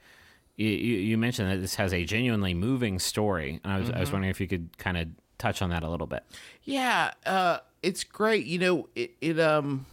You, 0.56 0.68
you 0.68 0.96
you 0.98 1.18
mentioned 1.18 1.50
that 1.50 1.56
this 1.56 1.74
has 1.76 1.92
a 1.92 2.04
genuinely 2.04 2.54
moving 2.54 3.00
story, 3.00 3.60
and 3.64 3.72
I 3.72 3.78
was 3.78 3.90
I 3.90 3.98
was 3.98 4.12
wondering 4.12 4.30
if 4.30 4.40
you 4.40 4.46
could 4.46 4.76
kind 4.78 4.96
of 4.96 5.08
touch 5.36 5.62
on 5.62 5.70
that 5.70 5.82
a 5.82 5.90
little 5.90 6.06
bit. 6.06 6.22
Yeah, 6.62 7.12
uh, 7.26 7.58
it's 7.82 8.04
great. 8.04 8.46
You 8.46 8.58
know, 8.58 8.88
it, 8.94 9.12
it 9.20 9.40
um, 9.40 9.84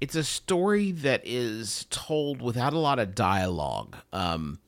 it's 0.00 0.14
a 0.14 0.24
story 0.24 0.92
that 0.92 1.20
is 1.24 1.86
told 1.90 2.40
without 2.40 2.72
a 2.72 2.78
lot 2.78 2.98
of 2.98 3.14
dialogue. 3.14 3.96
Um, 4.12 4.58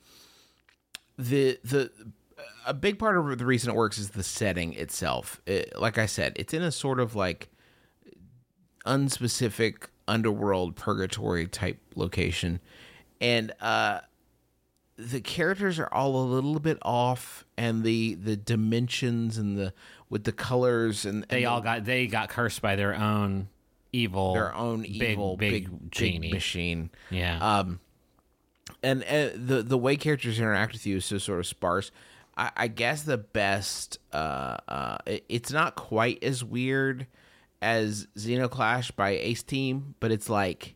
the 1.19 1.59
the 1.65 1.91
a 2.67 2.75
big 2.75 2.99
part 2.99 3.17
of 3.17 3.39
the 3.39 3.47
reason 3.47 3.71
it 3.71 3.77
works 3.77 3.99
is 3.99 4.11
the 4.11 4.23
setting 4.23 4.73
itself. 4.75 5.41
It, 5.47 5.79
like 5.79 5.99
I 5.99 6.07
said, 6.07 6.33
it's 6.37 6.55
in 6.55 6.63
a 6.63 6.71
sort 6.71 7.01
of 7.01 7.15
like 7.15 7.49
unspecific 8.85 9.89
underworld 10.07 10.77
purgatory 10.77 11.47
type 11.47 11.81
location, 11.95 12.61
and 13.21 13.53
uh, 13.61 14.01
the 14.97 15.21
characters 15.21 15.79
are 15.79 15.93
all 15.93 16.17
a 16.23 16.27
little 16.27 16.61
bit 16.61 16.79
off, 16.83 17.47
and 17.57 17.85
the 17.85 18.15
the 18.15 18.37
dimensions 18.37 19.39
and 19.39 19.57
the 19.57 19.73
with 20.11 20.25
the 20.25 20.33
colors 20.33 21.07
and, 21.07 21.25
They 21.31 21.47
all 21.47 21.63
got 21.63 21.85
they 21.85 22.07
got 22.07 22.29
cursed 22.29 22.61
by 22.61 22.77
their 22.77 22.95
own 22.95 23.49
evil, 23.93 24.35
their 24.35 24.55
own 24.55 24.83
big, 24.83 25.03
evil 25.03 25.37
big, 25.37 25.71
big, 25.71 25.91
genie. 25.93 26.19
big 26.21 26.33
machine. 26.33 26.91
yeah. 27.11 27.39
Um, 27.59 27.81
and, 28.83 29.03
and 29.05 29.49
the 29.49 29.63
the 29.63 29.79
way 29.79 29.97
characters 29.97 30.39
interact 30.39 30.73
with 30.73 30.87
you 30.87 30.97
is 30.97 31.05
so 31.05 31.19
sort 31.19 31.41
of 31.41 31.47
sparse. 31.47 31.91
I, 32.37 32.51
I 32.57 32.69
guess 32.69 33.03
the 33.03 33.19
best. 33.19 33.99
Uh, 34.13 34.57
uh, 34.69 34.99
it, 35.07 35.25
it's 35.29 35.53
not 35.53 35.75
quite 35.77 36.23
as 36.25 36.43
weird 36.43 37.07
as 37.61 38.09
Zeno 38.19 38.49
Clash 38.49 38.91
by 38.91 39.11
Ace 39.11 39.43
Team, 39.43 39.95
but 40.01 40.11
it's 40.11 40.29
like 40.31 40.75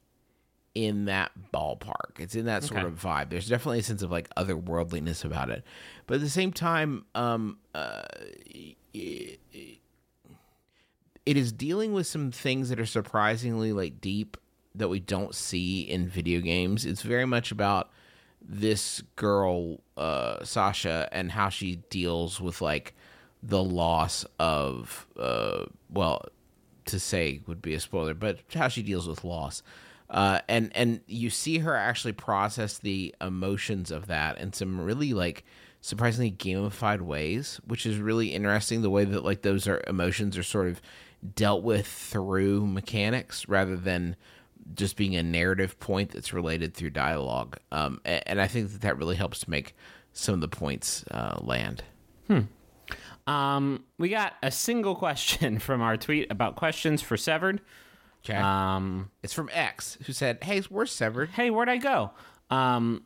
in 0.75 1.07
that 1.07 1.33
ballpark. 1.55 2.19
It's 2.21 2.35
in 2.35 2.45
that 2.47 2.63
sort 2.65 2.81
Okay. 2.81 2.89
of 2.89 3.01
vibe. 3.01 3.31
There's 3.31 3.49
definitely 3.49 3.79
a 3.79 3.83
sense 3.83 4.03
of 4.03 4.11
like 4.11 4.29
otherworldliness 4.35 5.25
about 5.25 5.49
it, 5.51 5.65
but 6.07 6.17
at 6.17 6.21
the 6.21 6.29
same 6.29 6.53
time, 6.53 7.07
um, 7.15 7.59
uh, 7.75 8.03
it, 8.45 8.77
it 9.53 9.76
is 11.35 11.51
dealing 11.51 11.93
with 11.93 12.07
some 12.07 12.31
things 12.31 12.69
that 12.69 12.79
are 12.79 12.87
surprisingly 12.87 13.73
like 13.73 14.01
deep 14.01 14.37
that 14.75 14.89
we 14.89 15.01
don't 15.01 15.35
see 15.35 15.81
in 15.81 16.07
video 16.07 16.41
games. 16.41 16.85
It's 16.85 17.03
very 17.03 17.25
much 17.25 17.51
about 17.51 17.91
this 18.41 19.03
girl, 19.17 19.81
uh, 19.97 20.45
Sasha, 20.45 21.09
and 21.11 21.33
how 21.33 21.49
she 21.49 21.77
deals 21.91 22.41
with 22.41 22.61
like 22.61 22.95
the 23.43 23.63
loss 23.63 24.25
of, 24.39 25.07
uh, 25.19 25.65
well, 25.91 26.27
to 26.87 27.01
say 27.01 27.41
would 27.47 27.63
be 27.63 27.75
a 27.75 27.81
spoiler, 27.81 28.15
but 28.15 28.41
how 28.55 28.69
she 28.69 28.83
deals 28.83 29.09
with 29.09 29.25
loss. 29.25 29.63
Uh, 30.09 30.41
and 30.49 30.71
and 30.77 31.01
you 31.07 31.31
see 31.31 31.59
her 31.59 31.75
actually 31.75 32.13
process 32.13 32.79
the 32.79 33.13
emotions 33.21 33.91
of 33.91 34.07
that 34.07 34.39
in 34.39 34.53
some 34.53 34.81
really 34.81 35.13
like 35.13 35.45
surprisingly 35.81 36.31
gamified 36.31 37.01
ways, 37.01 37.61
which 37.67 37.85
is 37.87 37.99
really 37.99 38.29
interesting. 38.29 38.83
The 38.83 38.91
way 38.91 39.05
that 39.05 39.25
like 39.25 39.43
those 39.43 39.67
are 39.67 39.83
emotions 39.89 40.39
are 40.39 40.45
sort 40.45 40.69
of 40.69 40.81
dealt 41.35 41.63
with 41.63 41.87
through 41.87 42.67
mechanics 42.67 43.49
rather 43.49 43.77
than 43.77 44.17
just 44.75 44.97
being 44.97 45.15
a 45.17 45.23
narrative 45.23 45.79
point 45.81 46.11
that's 46.11 46.33
related 46.33 46.75
through 46.75 46.91
dialogue. 46.91 47.59
Um, 47.73 48.01
a- 48.05 48.29
and, 48.29 48.41
I 48.41 48.47
think 48.49 48.73
that 48.73 48.81
that 48.83 48.99
really 48.99 49.17
helps 49.17 49.41
to 49.41 49.51
make 49.51 49.75
some 50.13 50.35
of 50.35 50.41
the 50.41 50.49
points 50.49 51.05
uh, 51.11 51.39
land. 51.41 51.85
Um, 53.27 53.85
we 53.99 54.09
got 54.09 54.35
a 54.43 54.51
single 54.51 54.95
question 54.95 55.59
from 55.61 55.83
our 55.83 55.97
tweet 55.97 56.31
about 56.31 56.57
questions 56.57 57.03
for 57.03 57.17
Severed. 57.17 57.61
Okay, 58.25 58.37
Um, 58.39 59.11
it's 59.23 59.33
from 59.33 59.49
X 59.53 59.99
who 60.07 60.13
said, 60.13 60.43
"Hey, 60.43 60.61
we're 60.69 60.87
severed." 60.87 61.31
hey, 61.31 61.51
where'd 61.51 61.69
I 61.69 61.77
go? 61.77 62.11
Um, 62.51 63.05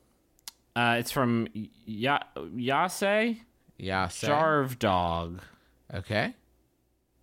uh, 0.75 0.97
it's 0.99 1.11
from 1.11 1.47
ya- 1.53 2.21
Yase 2.55 3.37
Yeah, 3.77 4.09
say. 4.09 4.29
Jarv 4.29 4.79
Dog. 4.79 5.41
Okay. 5.93 6.35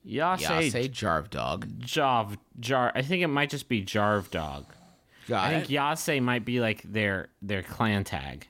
Yase, 0.04 0.42
Yeah, 0.42 0.62
say 0.70 0.88
Jarv 0.88 1.30
dog. 1.30 1.68
Jarv 1.80 2.38
Jar. 2.60 2.92
I 2.96 3.02
think 3.02 3.24
it 3.24 3.28
might 3.28 3.50
just 3.50 3.68
be 3.68 3.84
Jarv 3.84 4.30
Dog. 4.32 4.66
Got 5.28 5.46
I 5.46 5.50
think 5.52 5.66
it. 5.66 5.74
Yase 5.74 6.22
might 6.22 6.46
be 6.46 6.60
like 6.62 6.82
their 6.84 7.30
their 7.42 7.62
clan 7.64 8.04
tag. 8.04 8.48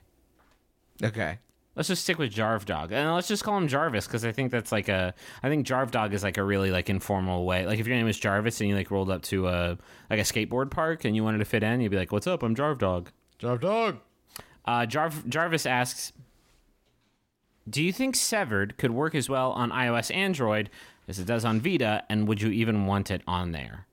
Okay. 1.03 1.39
Let's 1.75 1.89
just 1.89 2.03
stick 2.03 2.17
with 2.17 2.33
Jarv 2.33 2.65
Dog, 2.65 2.91
and 2.91 3.13
let's 3.13 3.27
just 3.27 3.43
call 3.43 3.55
him 3.55 3.67
Jarvis 3.67 4.07
because 4.07 4.25
I 4.25 4.31
think 4.31 4.51
that's 4.51 4.71
like 4.71 4.87
a. 4.89 5.13
I 5.43 5.49
think 5.49 5.67
Jarv 5.67 5.91
Dog 5.91 6.13
is 6.13 6.23
like 6.23 6.37
a 6.37 6.43
really 6.43 6.71
like 6.71 6.89
informal 6.89 7.45
way. 7.45 7.67
Like 7.67 7.79
if 7.79 7.85
your 7.85 7.95
name 7.95 8.05
was 8.07 8.19
Jarvis 8.19 8.59
and 8.61 8.69
you 8.69 8.75
like 8.75 8.89
rolled 8.89 9.11
up 9.11 9.21
to 9.23 9.47
a 9.47 9.77
like 10.09 10.19
a 10.19 10.23
skateboard 10.23 10.71
park 10.71 11.05
and 11.05 11.15
you 11.15 11.23
wanted 11.23 11.37
to 11.39 11.45
fit 11.45 11.61
in, 11.63 11.79
you'd 11.81 11.91
be 11.91 11.97
like, 11.97 12.11
"What's 12.11 12.25
up? 12.25 12.41
I'm 12.41 12.55
Jarv 12.55 12.79
Dog." 12.79 13.11
Jarv 13.39 13.61
dog. 13.61 13.97
Uh, 14.65 14.87
Jarv- 14.87 15.27
Jarvis 15.29 15.67
asks, 15.67 16.13
"Do 17.69 17.83
you 17.83 17.93
think 17.93 18.15
Severed 18.15 18.77
could 18.77 18.91
work 18.91 19.13
as 19.13 19.29
well 19.29 19.51
on 19.51 19.69
iOS, 19.71 20.13
Android 20.13 20.71
as 21.07 21.19
it 21.19 21.25
does 21.25 21.45
on 21.45 21.61
Vita, 21.61 22.03
and 22.09 22.27
would 22.27 22.41
you 22.41 22.49
even 22.49 22.85
want 22.85 23.09
it 23.11 23.21
on 23.27 23.51
there?" 23.51 23.85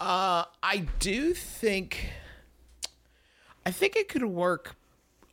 Uh, 0.00 0.44
I 0.62 0.86
do 0.98 1.34
think. 1.34 2.10
I 3.66 3.70
think 3.70 3.96
it 3.96 4.08
could 4.08 4.24
work 4.24 4.76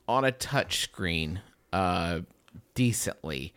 on 0.07 0.25
a 0.25 0.31
touch 0.31 0.79
screen 0.81 1.41
uh, 1.71 2.21
decently. 2.75 3.53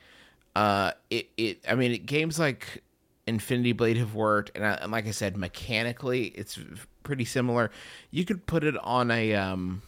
uh, 0.57 0.93
it 1.11 1.29
it 1.37 1.65
I 1.69 1.75
mean, 1.75 1.93
it, 1.93 2.07
games 2.07 2.39
like 2.39 2.83
Infinity 3.27 3.73
Blade 3.73 3.97
have 3.97 4.15
worked, 4.15 4.53
and, 4.55 4.65
I, 4.65 4.73
and 4.75 4.93
like 4.93 5.07
I 5.07 5.11
said, 5.11 5.37
mechanically, 5.37 6.27
it's 6.29 6.59
pretty 7.03 7.25
similar. 7.25 7.71
You 8.11 8.25
could 8.25 8.47
put 8.47 8.63
it 8.65 8.77
on 8.79 9.11
a 9.11 9.35
um 9.35 9.83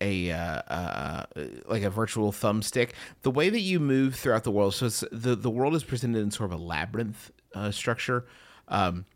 a 0.00 0.30
uh, 0.30 0.62
uh, 0.68 1.24
like 1.66 1.82
a 1.82 1.90
virtual 1.90 2.32
thumbstick. 2.32 2.90
The 3.22 3.30
way 3.30 3.50
that 3.50 3.60
you 3.60 3.80
move 3.80 4.14
throughout 4.14 4.44
the 4.44 4.50
world, 4.50 4.74
so 4.74 4.88
the 4.88 5.34
the 5.34 5.50
world 5.50 5.74
is 5.74 5.84
presented 5.84 6.20
in 6.20 6.30
sort 6.30 6.52
of 6.52 6.60
a 6.60 6.62
labyrinth 6.62 7.30
uh, 7.54 7.70
structure. 7.70 8.26
Um, 8.68 9.06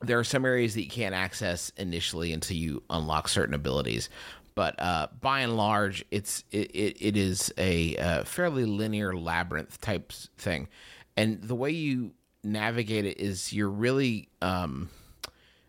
there 0.00 0.18
are 0.18 0.24
some 0.24 0.44
areas 0.44 0.74
that 0.74 0.82
you 0.82 0.90
can't 0.90 1.14
access 1.14 1.72
initially 1.76 2.32
until 2.32 2.56
you 2.56 2.82
unlock 2.90 3.28
certain 3.28 3.54
abilities, 3.54 4.10
but 4.54 4.74
uh, 4.80 5.08
by 5.20 5.40
and 5.40 5.56
large, 5.56 6.04
it's 6.10 6.44
it, 6.50 6.70
it, 6.74 6.96
it 7.00 7.16
is 7.16 7.52
a 7.58 7.96
uh, 7.96 8.24
fairly 8.24 8.64
linear 8.64 9.16
labyrinth 9.16 9.80
type 9.80 10.12
thing, 10.12 10.68
and 11.16 11.42
the 11.42 11.54
way 11.54 11.70
you 11.70 12.12
navigate 12.44 13.04
it 13.04 13.18
is 13.20 13.52
you're 13.52 13.68
really 13.68 14.28
um, 14.40 14.88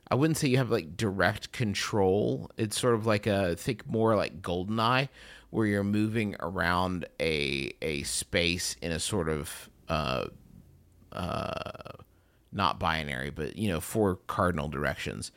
I 0.10 0.16
wouldn't 0.16 0.38
say 0.38 0.48
you 0.48 0.58
have 0.58 0.72
like 0.72 0.96
direct 0.96 1.52
control. 1.52 2.50
It's 2.58 2.80
sort 2.80 2.96
of 2.96 3.06
like 3.06 3.28
a 3.28 3.56
think 3.56 3.88
more 3.88 4.16
like 4.16 4.42
Goldeneye, 4.42 5.10
where 5.50 5.66
you're 5.66 5.84
moving 5.84 6.36
around 6.40 7.06
a 7.20 7.74
a 7.82 8.04
space 8.04 8.76
in 8.82 8.92
a 8.92 9.00
sort 9.00 9.30
of 9.30 9.70
uh, 9.90 10.26
uh, 11.12 11.92
not 12.52 12.80
binary, 12.80 13.30
but 13.30 13.58
you 13.58 13.70
know 13.70 13.80
four 13.80 14.18
cardinal 14.28 14.70
directions. 14.70 15.32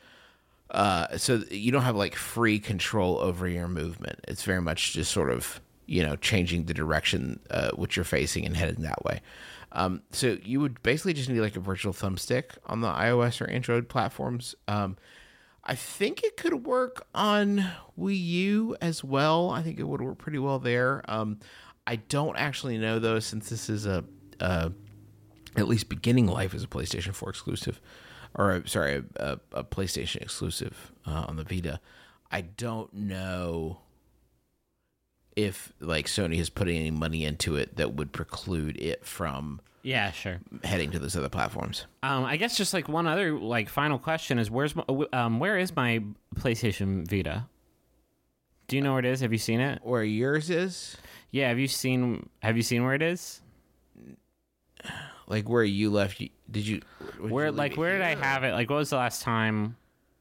Uh, 0.69 1.17
so 1.17 1.41
you 1.51 1.69
don't 1.71 1.81
have 1.83 1.97
like 1.97 2.15
free 2.15 2.57
control 2.57 3.17
over 3.19 3.47
your 3.47 3.67
movement. 3.67 4.19
It's 4.27 4.43
very 4.43 4.61
much 4.61 4.93
just 4.93 5.11
sort 5.11 5.29
of 5.29 5.59
you 5.91 6.01
know 6.01 6.15
changing 6.15 6.65
the 6.65 6.73
direction 6.73 7.41
uh, 7.49 7.71
which 7.71 7.97
you're 7.97 8.05
facing 8.05 8.45
and 8.45 8.55
heading 8.55 8.81
that 8.83 9.03
way. 9.03 9.21
Um, 9.73 10.03
so 10.11 10.37
you 10.41 10.61
would 10.61 10.81
basically 10.83 11.13
just 11.13 11.29
need 11.29 11.41
like 11.41 11.57
a 11.57 11.59
virtual 11.59 11.93
thumbstick 11.93 12.57
on 12.65 12.79
the 12.79 12.87
iOS 12.87 13.41
or 13.41 13.49
Android 13.49 13.89
platforms. 13.89 14.55
Um, 14.67 14.97
I 15.63 15.75
think 15.75 16.23
it 16.23 16.37
could 16.37 16.65
work 16.65 17.05
on 17.13 17.65
Wii 17.99 18.19
U 18.19 18.75
as 18.81 19.03
well. 19.03 19.49
I 19.49 19.61
think 19.61 19.79
it 19.79 19.83
would 19.83 20.01
work 20.01 20.17
pretty 20.17 20.39
well 20.39 20.59
there. 20.59 21.03
Um, 21.07 21.39
I 21.85 21.97
don't 21.97 22.37
actually 22.37 22.77
know 22.77 22.97
though, 22.97 23.19
since 23.19 23.49
this 23.49 23.69
is 23.69 23.85
a, 23.85 24.03
at 24.39 25.67
least 25.67 25.89
beginning 25.89 26.27
life 26.27 26.53
as 26.53 26.63
a 26.63 26.67
PlayStation 26.67 27.13
4 27.13 27.29
exclusive, 27.29 27.81
or 28.35 28.51
uh, 28.53 28.61
sorry, 28.65 29.03
a, 29.17 29.39
a 29.51 29.63
PlayStation 29.63 30.21
exclusive 30.21 30.91
uh, 31.05 31.25
on 31.27 31.35
the 31.35 31.43
Vita. 31.43 31.79
I 32.31 32.41
don't 32.41 32.93
know 32.93 33.81
if 35.35 35.71
like 35.79 36.07
Sony 36.07 36.37
has 36.37 36.49
put 36.49 36.67
any 36.67 36.91
money 36.91 37.25
into 37.25 37.55
it 37.55 37.75
that 37.77 37.93
would 37.93 38.11
preclude 38.11 38.77
it 38.81 39.05
from 39.05 39.61
Yeah, 39.83 40.11
sure. 40.11 40.39
heading 40.63 40.91
to 40.91 40.99
those 40.99 41.15
other 41.15 41.29
platforms. 41.29 41.85
Um, 42.03 42.23
I 42.25 42.37
guess 42.37 42.57
just 42.57 42.73
like 42.73 42.89
one 42.89 43.07
other 43.07 43.37
like 43.39 43.69
final 43.69 43.97
question 43.99 44.39
is 44.39 44.51
where's 44.51 44.75
my, 44.75 44.83
um 45.13 45.39
where 45.39 45.57
is 45.57 45.75
my 45.75 46.03
PlayStation 46.35 47.07
Vita? 47.09 47.45
Do 48.67 48.75
you 48.75 48.81
know 48.81 48.91
where 48.91 48.99
it 48.99 49.05
is? 49.05 49.19
Have 49.21 49.31
you 49.33 49.37
seen 49.39 49.59
it? 49.59 49.79
Where 49.83 50.03
yours 50.03 50.49
is, 50.49 50.97
Yeah, 51.31 51.49
have 51.49 51.59
you 51.59 51.67
seen 51.67 52.29
have 52.41 52.57
you 52.57 52.63
seen 52.63 52.83
where 52.83 52.93
it 52.95 53.01
is? 53.01 53.41
like 55.27 55.47
where 55.47 55.63
you 55.63 55.89
left, 55.91 56.17
did 56.49 56.67
you? 56.67 56.81
Where 57.19 57.47
you 57.47 57.51
like 57.51 57.75
where 57.77 57.93
did 57.93 58.01
I 58.01 58.15
have 58.15 58.43
it? 58.43 58.51
Like 58.53 58.69
what 58.69 58.77
was 58.77 58.89
the 58.89 58.97
last 58.97 59.21
time? 59.21 59.77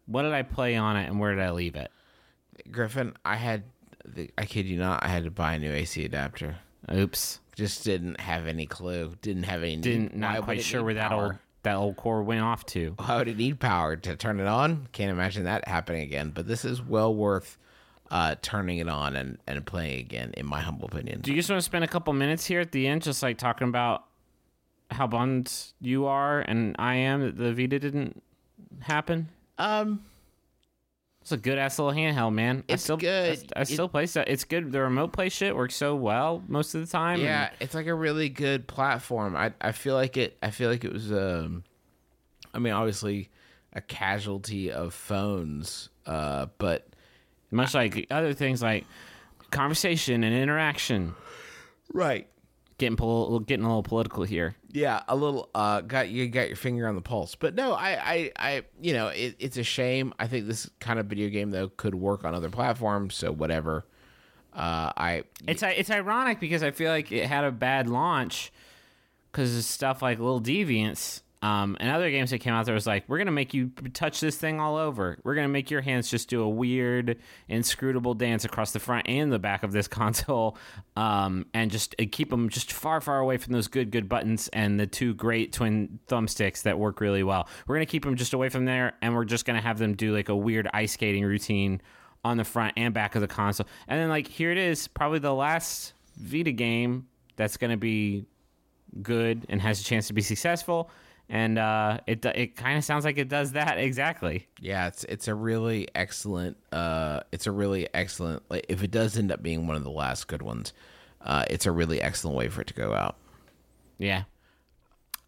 What 0.06 0.22
did 0.22 0.32
I 0.32 0.42
play 0.42 0.76
on 0.76 0.96
it 0.96 1.08
and 1.08 1.18
where 1.20 1.34
did 1.34 1.42
I 1.42 1.50
leave 1.50 1.76
it? 1.76 1.90
Griffin? 2.70 3.14
I 3.24 3.36
had, 3.36 3.62
the, 4.14 4.30
I 4.38 4.44
kid 4.44 4.66
you 4.66 4.78
not, 4.78 5.04
I 5.04 5.08
had 5.08 5.24
to 5.24 5.30
buy 5.30 5.54
a 5.54 5.58
new 5.58 5.72
AC 5.72 6.04
adapter. 6.04 6.56
Oops. 6.92 7.40
Just 7.54 7.84
didn't 7.84 8.20
have 8.20 8.46
any 8.46 8.66
clue. 8.66 9.14
Didn't 9.22 9.44
have 9.44 9.62
any. 9.62 9.76
Didn't 9.76 10.12
need, 10.12 10.20
not 10.20 10.42
quite 10.42 10.62
sure 10.62 10.80
need 10.80 10.84
where 10.84 10.94
that 10.94 11.12
old 11.12 11.38
that 11.62 11.74
old 11.76 11.96
core 11.96 12.22
went 12.22 12.40
off 12.40 12.64
to. 12.66 12.94
Why 12.96 13.18
would 13.18 13.28
it 13.28 13.36
need 13.36 13.60
power 13.60 13.96
to 13.96 14.16
turn 14.16 14.40
it 14.40 14.46
on? 14.46 14.88
Can't 14.92 15.10
imagine 15.10 15.44
that 15.44 15.68
happening 15.68 16.02
again. 16.02 16.30
But 16.34 16.46
this 16.46 16.64
is 16.64 16.80
well 16.80 17.14
worth 17.14 17.58
uh, 18.10 18.36
turning 18.42 18.78
it 18.78 18.88
on 18.88 19.14
and, 19.14 19.38
and 19.46 19.64
playing 19.64 20.00
again, 20.00 20.32
in 20.36 20.46
my 20.46 20.60
humble 20.60 20.86
opinion. 20.86 21.20
Do 21.20 21.30
you 21.30 21.36
just 21.36 21.50
want 21.50 21.60
to 21.60 21.64
spend 21.64 21.84
a 21.84 21.88
couple 21.88 22.12
minutes 22.12 22.46
here 22.46 22.60
at 22.60 22.72
the 22.72 22.86
end 22.86 23.02
just 23.02 23.22
like 23.22 23.38
talking 23.38 23.68
about 23.68 24.04
how 24.90 25.06
bummed 25.06 25.52
you 25.80 26.06
are 26.06 26.40
and 26.40 26.74
I 26.78 26.96
am 26.96 27.20
that 27.20 27.36
the 27.36 27.52
Vita 27.52 27.78
didn't 27.78 28.22
happen? 28.80 29.28
Um, 29.58 30.04
It's 31.32 31.40
a 31.40 31.42
good 31.42 31.58
ass 31.58 31.78
little 31.78 31.92
handheld, 31.94 32.34
man. 32.34 32.64
I 32.68 32.72
It's 32.72 32.82
still, 32.82 32.96
good. 32.96 33.38
I, 33.54 33.60
I 33.60 33.62
still 33.62 33.88
play 33.88 34.06
stuff. 34.06 34.24
It's 34.26 34.42
good. 34.42 34.72
The 34.72 34.80
remote 34.80 35.12
play 35.12 35.28
shit 35.28 35.54
works 35.54 35.76
so 35.76 35.94
well 35.94 36.42
most 36.48 36.74
of 36.74 36.80
the 36.80 36.86
time. 36.88 37.20
yeah, 37.20 37.46
and- 37.48 37.56
it's 37.60 37.74
like 37.74 37.86
a 37.86 37.94
really 37.94 38.28
good 38.28 38.66
platform. 38.66 39.36
I 39.36 39.52
I 39.60 39.70
feel 39.72 39.94
like 39.94 40.16
it. 40.16 40.36
I 40.42 40.50
feel 40.50 40.68
like 40.70 40.84
it 40.84 40.92
was. 40.92 41.12
Um, 41.12 41.62
I 42.52 42.58
mean, 42.58 42.72
obviously, 42.72 43.30
a 43.72 43.80
casualty 43.80 44.72
of 44.72 44.92
phones. 44.92 45.88
Uh, 46.04 46.46
but 46.58 46.88
much 47.52 47.74
like 47.74 48.08
other 48.10 48.32
things 48.34 48.60
like 48.60 48.84
conversation 49.52 50.24
and 50.24 50.34
interaction. 50.34 51.14
right. 51.92 52.26
Getting 52.80 52.96
pol- 52.96 53.40
getting 53.40 53.62
a 53.62 53.68
little 53.68 53.82
political 53.82 54.24
here. 54.24 54.56
Yeah, 54.72 55.02
a 55.06 55.14
little. 55.14 55.50
Uh, 55.54 55.82
got 55.82 56.08
you 56.08 56.26
got 56.28 56.48
your 56.48 56.56
finger 56.56 56.88
on 56.88 56.94
the 56.94 57.02
pulse, 57.02 57.34
but 57.34 57.54
no, 57.54 57.74
I, 57.74 57.90
I, 57.90 58.32
I 58.36 58.62
you 58.80 58.94
know, 58.94 59.08
it, 59.08 59.36
it's 59.38 59.58
a 59.58 59.62
shame. 59.62 60.14
I 60.18 60.26
think 60.26 60.46
this 60.46 60.70
kind 60.80 60.98
of 60.98 61.04
video 61.04 61.28
game 61.28 61.50
though 61.50 61.68
could 61.68 61.94
work 61.94 62.24
on 62.24 62.34
other 62.34 62.48
platforms. 62.48 63.14
So 63.14 63.32
whatever. 63.32 63.84
Uh, 64.54 64.92
I 64.96 65.24
It's 65.46 65.62
it's 65.62 65.90
ironic 65.90 66.40
because 66.40 66.62
I 66.62 66.70
feel 66.70 66.90
like 66.90 67.12
it 67.12 67.26
had 67.26 67.44
a 67.44 67.52
bad 67.52 67.86
launch 67.86 68.50
because 69.30 69.54
of 69.54 69.62
stuff 69.64 70.00
like 70.00 70.18
Little 70.18 70.40
Deviants 70.40 71.20
um, 71.42 71.76
and 71.80 71.90
other 71.90 72.10
games 72.10 72.30
that 72.30 72.38
came 72.38 72.52
out 72.52 72.66
there 72.66 72.74
was 72.74 72.86
like, 72.86 73.04
we're 73.08 73.18
gonna 73.18 73.30
make 73.30 73.54
you 73.54 73.70
touch 73.94 74.20
this 74.20 74.36
thing 74.36 74.60
all 74.60 74.76
over. 74.76 75.18
We're 75.24 75.34
gonna 75.34 75.48
make 75.48 75.70
your 75.70 75.80
hands 75.80 76.10
just 76.10 76.28
do 76.28 76.42
a 76.42 76.48
weird, 76.48 77.18
inscrutable 77.48 78.14
dance 78.14 78.44
across 78.44 78.72
the 78.72 78.78
front 78.78 79.08
and 79.08 79.32
the 79.32 79.38
back 79.38 79.62
of 79.62 79.72
this 79.72 79.88
console, 80.00 80.58
um, 80.96 81.46
and 81.54 81.70
just 81.70 81.94
keep 82.12 82.28
them 82.30 82.48
just 82.50 82.72
far, 82.72 83.00
far 83.00 83.18
away 83.20 83.38
from 83.38 83.54
those 83.54 83.68
good, 83.68 83.90
good 83.90 84.08
buttons 84.08 84.48
and 84.52 84.78
the 84.78 84.86
two 84.86 85.14
great 85.14 85.52
twin 85.52 85.98
thumbsticks 86.08 86.62
that 86.62 86.78
work 86.78 87.00
really 87.00 87.22
well. 87.22 87.48
We're 87.66 87.76
gonna 87.76 87.86
keep 87.86 88.04
them 88.04 88.16
just 88.16 88.34
away 88.34 88.50
from 88.50 88.66
there, 88.66 88.94
and 89.00 89.14
we're 89.14 89.24
just 89.24 89.46
gonna 89.46 89.62
have 89.62 89.78
them 89.78 89.94
do 89.94 90.14
like 90.14 90.28
a 90.28 90.36
weird 90.36 90.68
ice 90.74 90.92
skating 90.92 91.24
routine 91.24 91.80
on 92.22 92.36
the 92.36 92.44
front 92.44 92.74
and 92.76 92.92
back 92.92 93.14
of 93.14 93.22
the 93.22 93.28
console. 93.28 93.66
And 93.88 93.98
then 93.98 94.08
like 94.08 94.28
here 94.28 94.50
it 94.50 94.58
is, 94.58 94.88
probably 94.88 95.20
the 95.20 95.34
last 95.34 95.94
Vita 96.16 96.52
game 96.52 97.06
that's 97.36 97.56
to 97.56 97.76
be 97.76 98.26
good 99.00 99.46
and 99.48 99.60
has 99.62 99.80
a 99.80 99.84
chance 99.84 100.08
to 100.08 100.12
be 100.12 100.20
successful. 100.20 100.90
And 101.32 101.58
uh, 101.58 101.98
it 102.08 102.24
it 102.24 102.56
kind 102.56 102.76
of 102.76 102.84
sounds 102.84 103.04
like 103.04 103.16
it 103.16 103.28
does 103.28 103.52
that 103.52 103.78
exactly. 103.78 104.48
Yeah, 104.58 104.88
it's 104.88 105.04
it's 105.04 105.28
a 105.28 105.34
really 105.34 105.86
excellent. 105.94 106.56
Uh, 106.72 107.20
it's 107.30 107.46
a 107.46 107.52
really 107.52 107.88
excellent. 107.94 108.42
Like, 108.50 108.66
if 108.68 108.82
it 108.82 108.90
does 108.90 109.16
end 109.16 109.30
up 109.30 109.40
being 109.40 109.68
one 109.68 109.76
of 109.76 109.84
the 109.84 109.92
last 109.92 110.26
good 110.26 110.42
ones, 110.42 110.72
uh, 111.22 111.44
it's 111.48 111.66
a 111.66 111.70
really 111.70 112.02
excellent 112.02 112.36
way 112.36 112.48
for 112.48 112.62
it 112.62 112.66
to 112.66 112.74
go 112.74 112.92
out. 112.94 113.16
Yeah. 113.96 114.24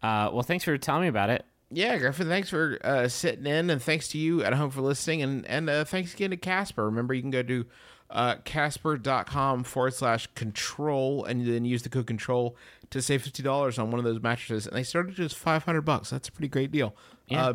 Uh, 0.01 0.29
well, 0.33 0.43
thanks 0.43 0.65
for 0.65 0.77
telling 0.77 1.03
me 1.03 1.07
about 1.07 1.29
it. 1.29 1.45
Yeah, 1.71 1.97
Griffin, 1.97 2.27
thanks 2.27 2.49
for 2.49 2.77
uh, 2.83 3.07
sitting 3.07 3.47
in, 3.47 3.69
and 3.69 3.81
thanks 3.81 4.09
to 4.09 4.17
you 4.17 4.43
at 4.43 4.53
home 4.53 4.71
for 4.71 4.81
listening, 4.81 5.21
and 5.21 5.45
and 5.47 5.69
uh, 5.69 5.85
thanks 5.85 6.13
again 6.13 6.31
to 6.31 6.37
Casper. 6.37 6.85
Remember, 6.85 7.13
you 7.13 7.21
can 7.21 7.31
go 7.31 7.43
to 7.43 7.65
uh, 8.09 8.35
casper.com 8.45 9.63
forward 9.63 9.93
slash 9.93 10.27
control, 10.35 11.25
and 11.25 11.45
then 11.45 11.65
use 11.65 11.83
the 11.83 11.89
code 11.89 12.07
control 12.07 12.55
to 12.89 13.01
save 13.01 13.23
fifty 13.23 13.43
dollars 13.43 13.79
on 13.79 13.89
one 13.91 13.99
of 13.99 14.05
those 14.05 14.21
mattresses, 14.21 14.67
and 14.67 14.75
they 14.75 14.83
start 14.83 15.09
at 15.09 15.15
just 15.15 15.35
five 15.35 15.63
hundred 15.63 15.81
bucks. 15.81 16.09
That's 16.09 16.29
a 16.29 16.31
pretty 16.31 16.49
great 16.49 16.71
deal. 16.71 16.95
Yeah. 17.27 17.47
Uh, 17.47 17.53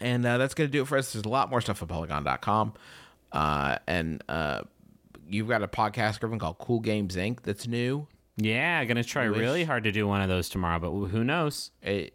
and 0.00 0.24
uh, 0.24 0.38
that's 0.38 0.54
going 0.54 0.68
to 0.68 0.72
do 0.72 0.82
it 0.82 0.86
for 0.86 0.96
us. 0.96 1.12
There's 1.12 1.24
a 1.24 1.28
lot 1.28 1.50
more 1.50 1.60
stuff 1.60 1.82
at 1.82 1.88
Polygon.com. 1.88 2.74
Uh, 3.32 3.78
and 3.86 4.22
uh, 4.28 4.62
you've 5.28 5.48
got 5.48 5.62
a 5.62 5.68
podcast, 5.68 6.20
Griffin, 6.20 6.38
called 6.38 6.58
Cool 6.58 6.80
Games 6.80 7.16
Inc. 7.16 7.42
that's 7.42 7.66
new. 7.66 8.06
Yeah, 8.36 8.84
gonna 8.84 9.02
try 9.02 9.24
really 9.24 9.64
hard 9.64 9.82
to 9.84 9.90
do 9.90 10.06
one 10.06 10.20
of 10.20 10.28
those 10.28 10.48
tomorrow, 10.48 10.78
but 10.78 10.90
who 11.08 11.24
knows? 11.24 11.72
It, 11.82 12.14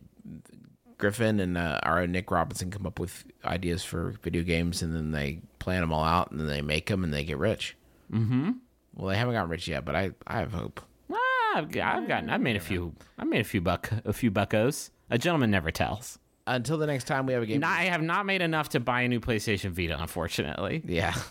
Griffin 0.97 1.41
and 1.41 1.57
uh, 1.57 1.81
our 1.83 1.99
own 1.99 2.13
Nick 2.13 2.31
Robinson 2.31 2.71
come 2.71 2.85
up 2.85 2.97
with 2.97 3.25
ideas 3.43 3.83
for 3.83 4.15
video 4.23 4.41
games, 4.41 4.81
and 4.81 4.95
then 4.95 5.11
they 5.11 5.41
plan 5.63 5.81
them 5.81 5.93
all 5.93 6.03
out, 6.03 6.29
and 6.31 6.39
then 6.39 6.47
they 6.47 6.61
make 6.61 6.87
them, 6.87 7.03
and 7.05 7.13
they 7.13 7.23
get 7.23 7.37
rich. 7.37 7.77
Mm-hmm. 8.11 8.51
Well, 8.95 9.07
they 9.07 9.17
haven't 9.17 9.33
gotten 9.33 9.49
rich 9.49 9.67
yet, 9.67 9.85
but 9.85 9.95
I, 9.95 10.11
I 10.27 10.39
have 10.39 10.51
hope. 10.51 10.81
Ah, 11.11 11.17
I've, 11.55 11.65
I've 11.65 12.07
gotten, 12.07 12.29
I've 12.29 12.41
made 12.41 12.57
a 12.57 12.59
few, 12.59 12.93
I 13.17 13.23
made 13.23 13.41
a 13.41 13.45
few 13.45 13.61
buck, 13.61 13.89
a 14.03 14.11
few 14.11 14.29
buckos. 14.29 14.91
A 15.09 15.17
gentleman 15.17 15.51
never 15.51 15.71
tells. 15.71 16.19
Until 16.45 16.77
the 16.77 16.85
next 16.85 17.05
time 17.05 17.25
we 17.25 17.31
have 17.31 17.43
a 17.43 17.45
game. 17.45 17.61
Not, 17.61 17.79
I 17.79 17.83
have 17.83 18.01
not 18.01 18.25
made 18.25 18.41
enough 18.41 18.69
to 18.69 18.81
buy 18.81 19.01
a 19.03 19.07
new 19.07 19.21
PlayStation 19.21 19.71
Vita, 19.71 19.99
unfortunately. 19.99 20.83
Yeah. 20.85 21.15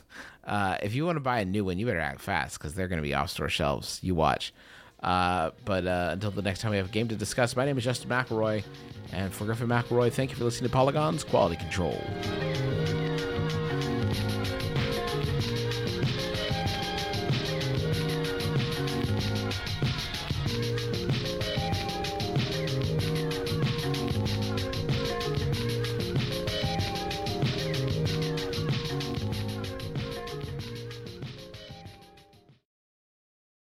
Uh, 0.45 0.77
if 0.83 0.93
you 0.93 1.07
want 1.07 1.15
to 1.15 1.21
buy 1.21 1.39
a 1.39 1.45
new 1.45 1.65
one, 1.65 1.79
you 1.79 1.87
better 1.87 2.01
act 2.01 2.21
fast 2.21 2.59
because 2.59 2.75
they're 2.75 2.89
going 2.89 3.01
to 3.01 3.03
be 3.09 3.15
off 3.15 3.31
store 3.31 3.49
shelves. 3.49 4.01
You 4.03 4.17
watch. 4.17 4.53
Uh, 5.01 5.51
but 5.65 5.87
uh, 5.87 6.11
until 6.15 6.33
the 6.33 6.43
next 6.43 6.61
time 6.61 6.73
we 6.73 6.79
have 6.79 6.87
a 6.87 6.93
game 6.93 7.07
to 7.07 7.15
discuss, 7.15 7.55
my 7.55 7.65
name 7.65 7.79
is 7.79 7.85
Justin 7.85 8.11
McElroy. 8.11 8.65
And 9.13 9.33
for 9.33 9.45
Griffin 9.45 9.69
McElroy, 9.69 10.13
thank 10.13 10.31
you 10.31 10.37
for 10.37 10.43
listening 10.43 10.69
to 10.69 10.73
Polygon's 10.73 11.23
Quality 11.23 11.55
Control. 11.55 11.97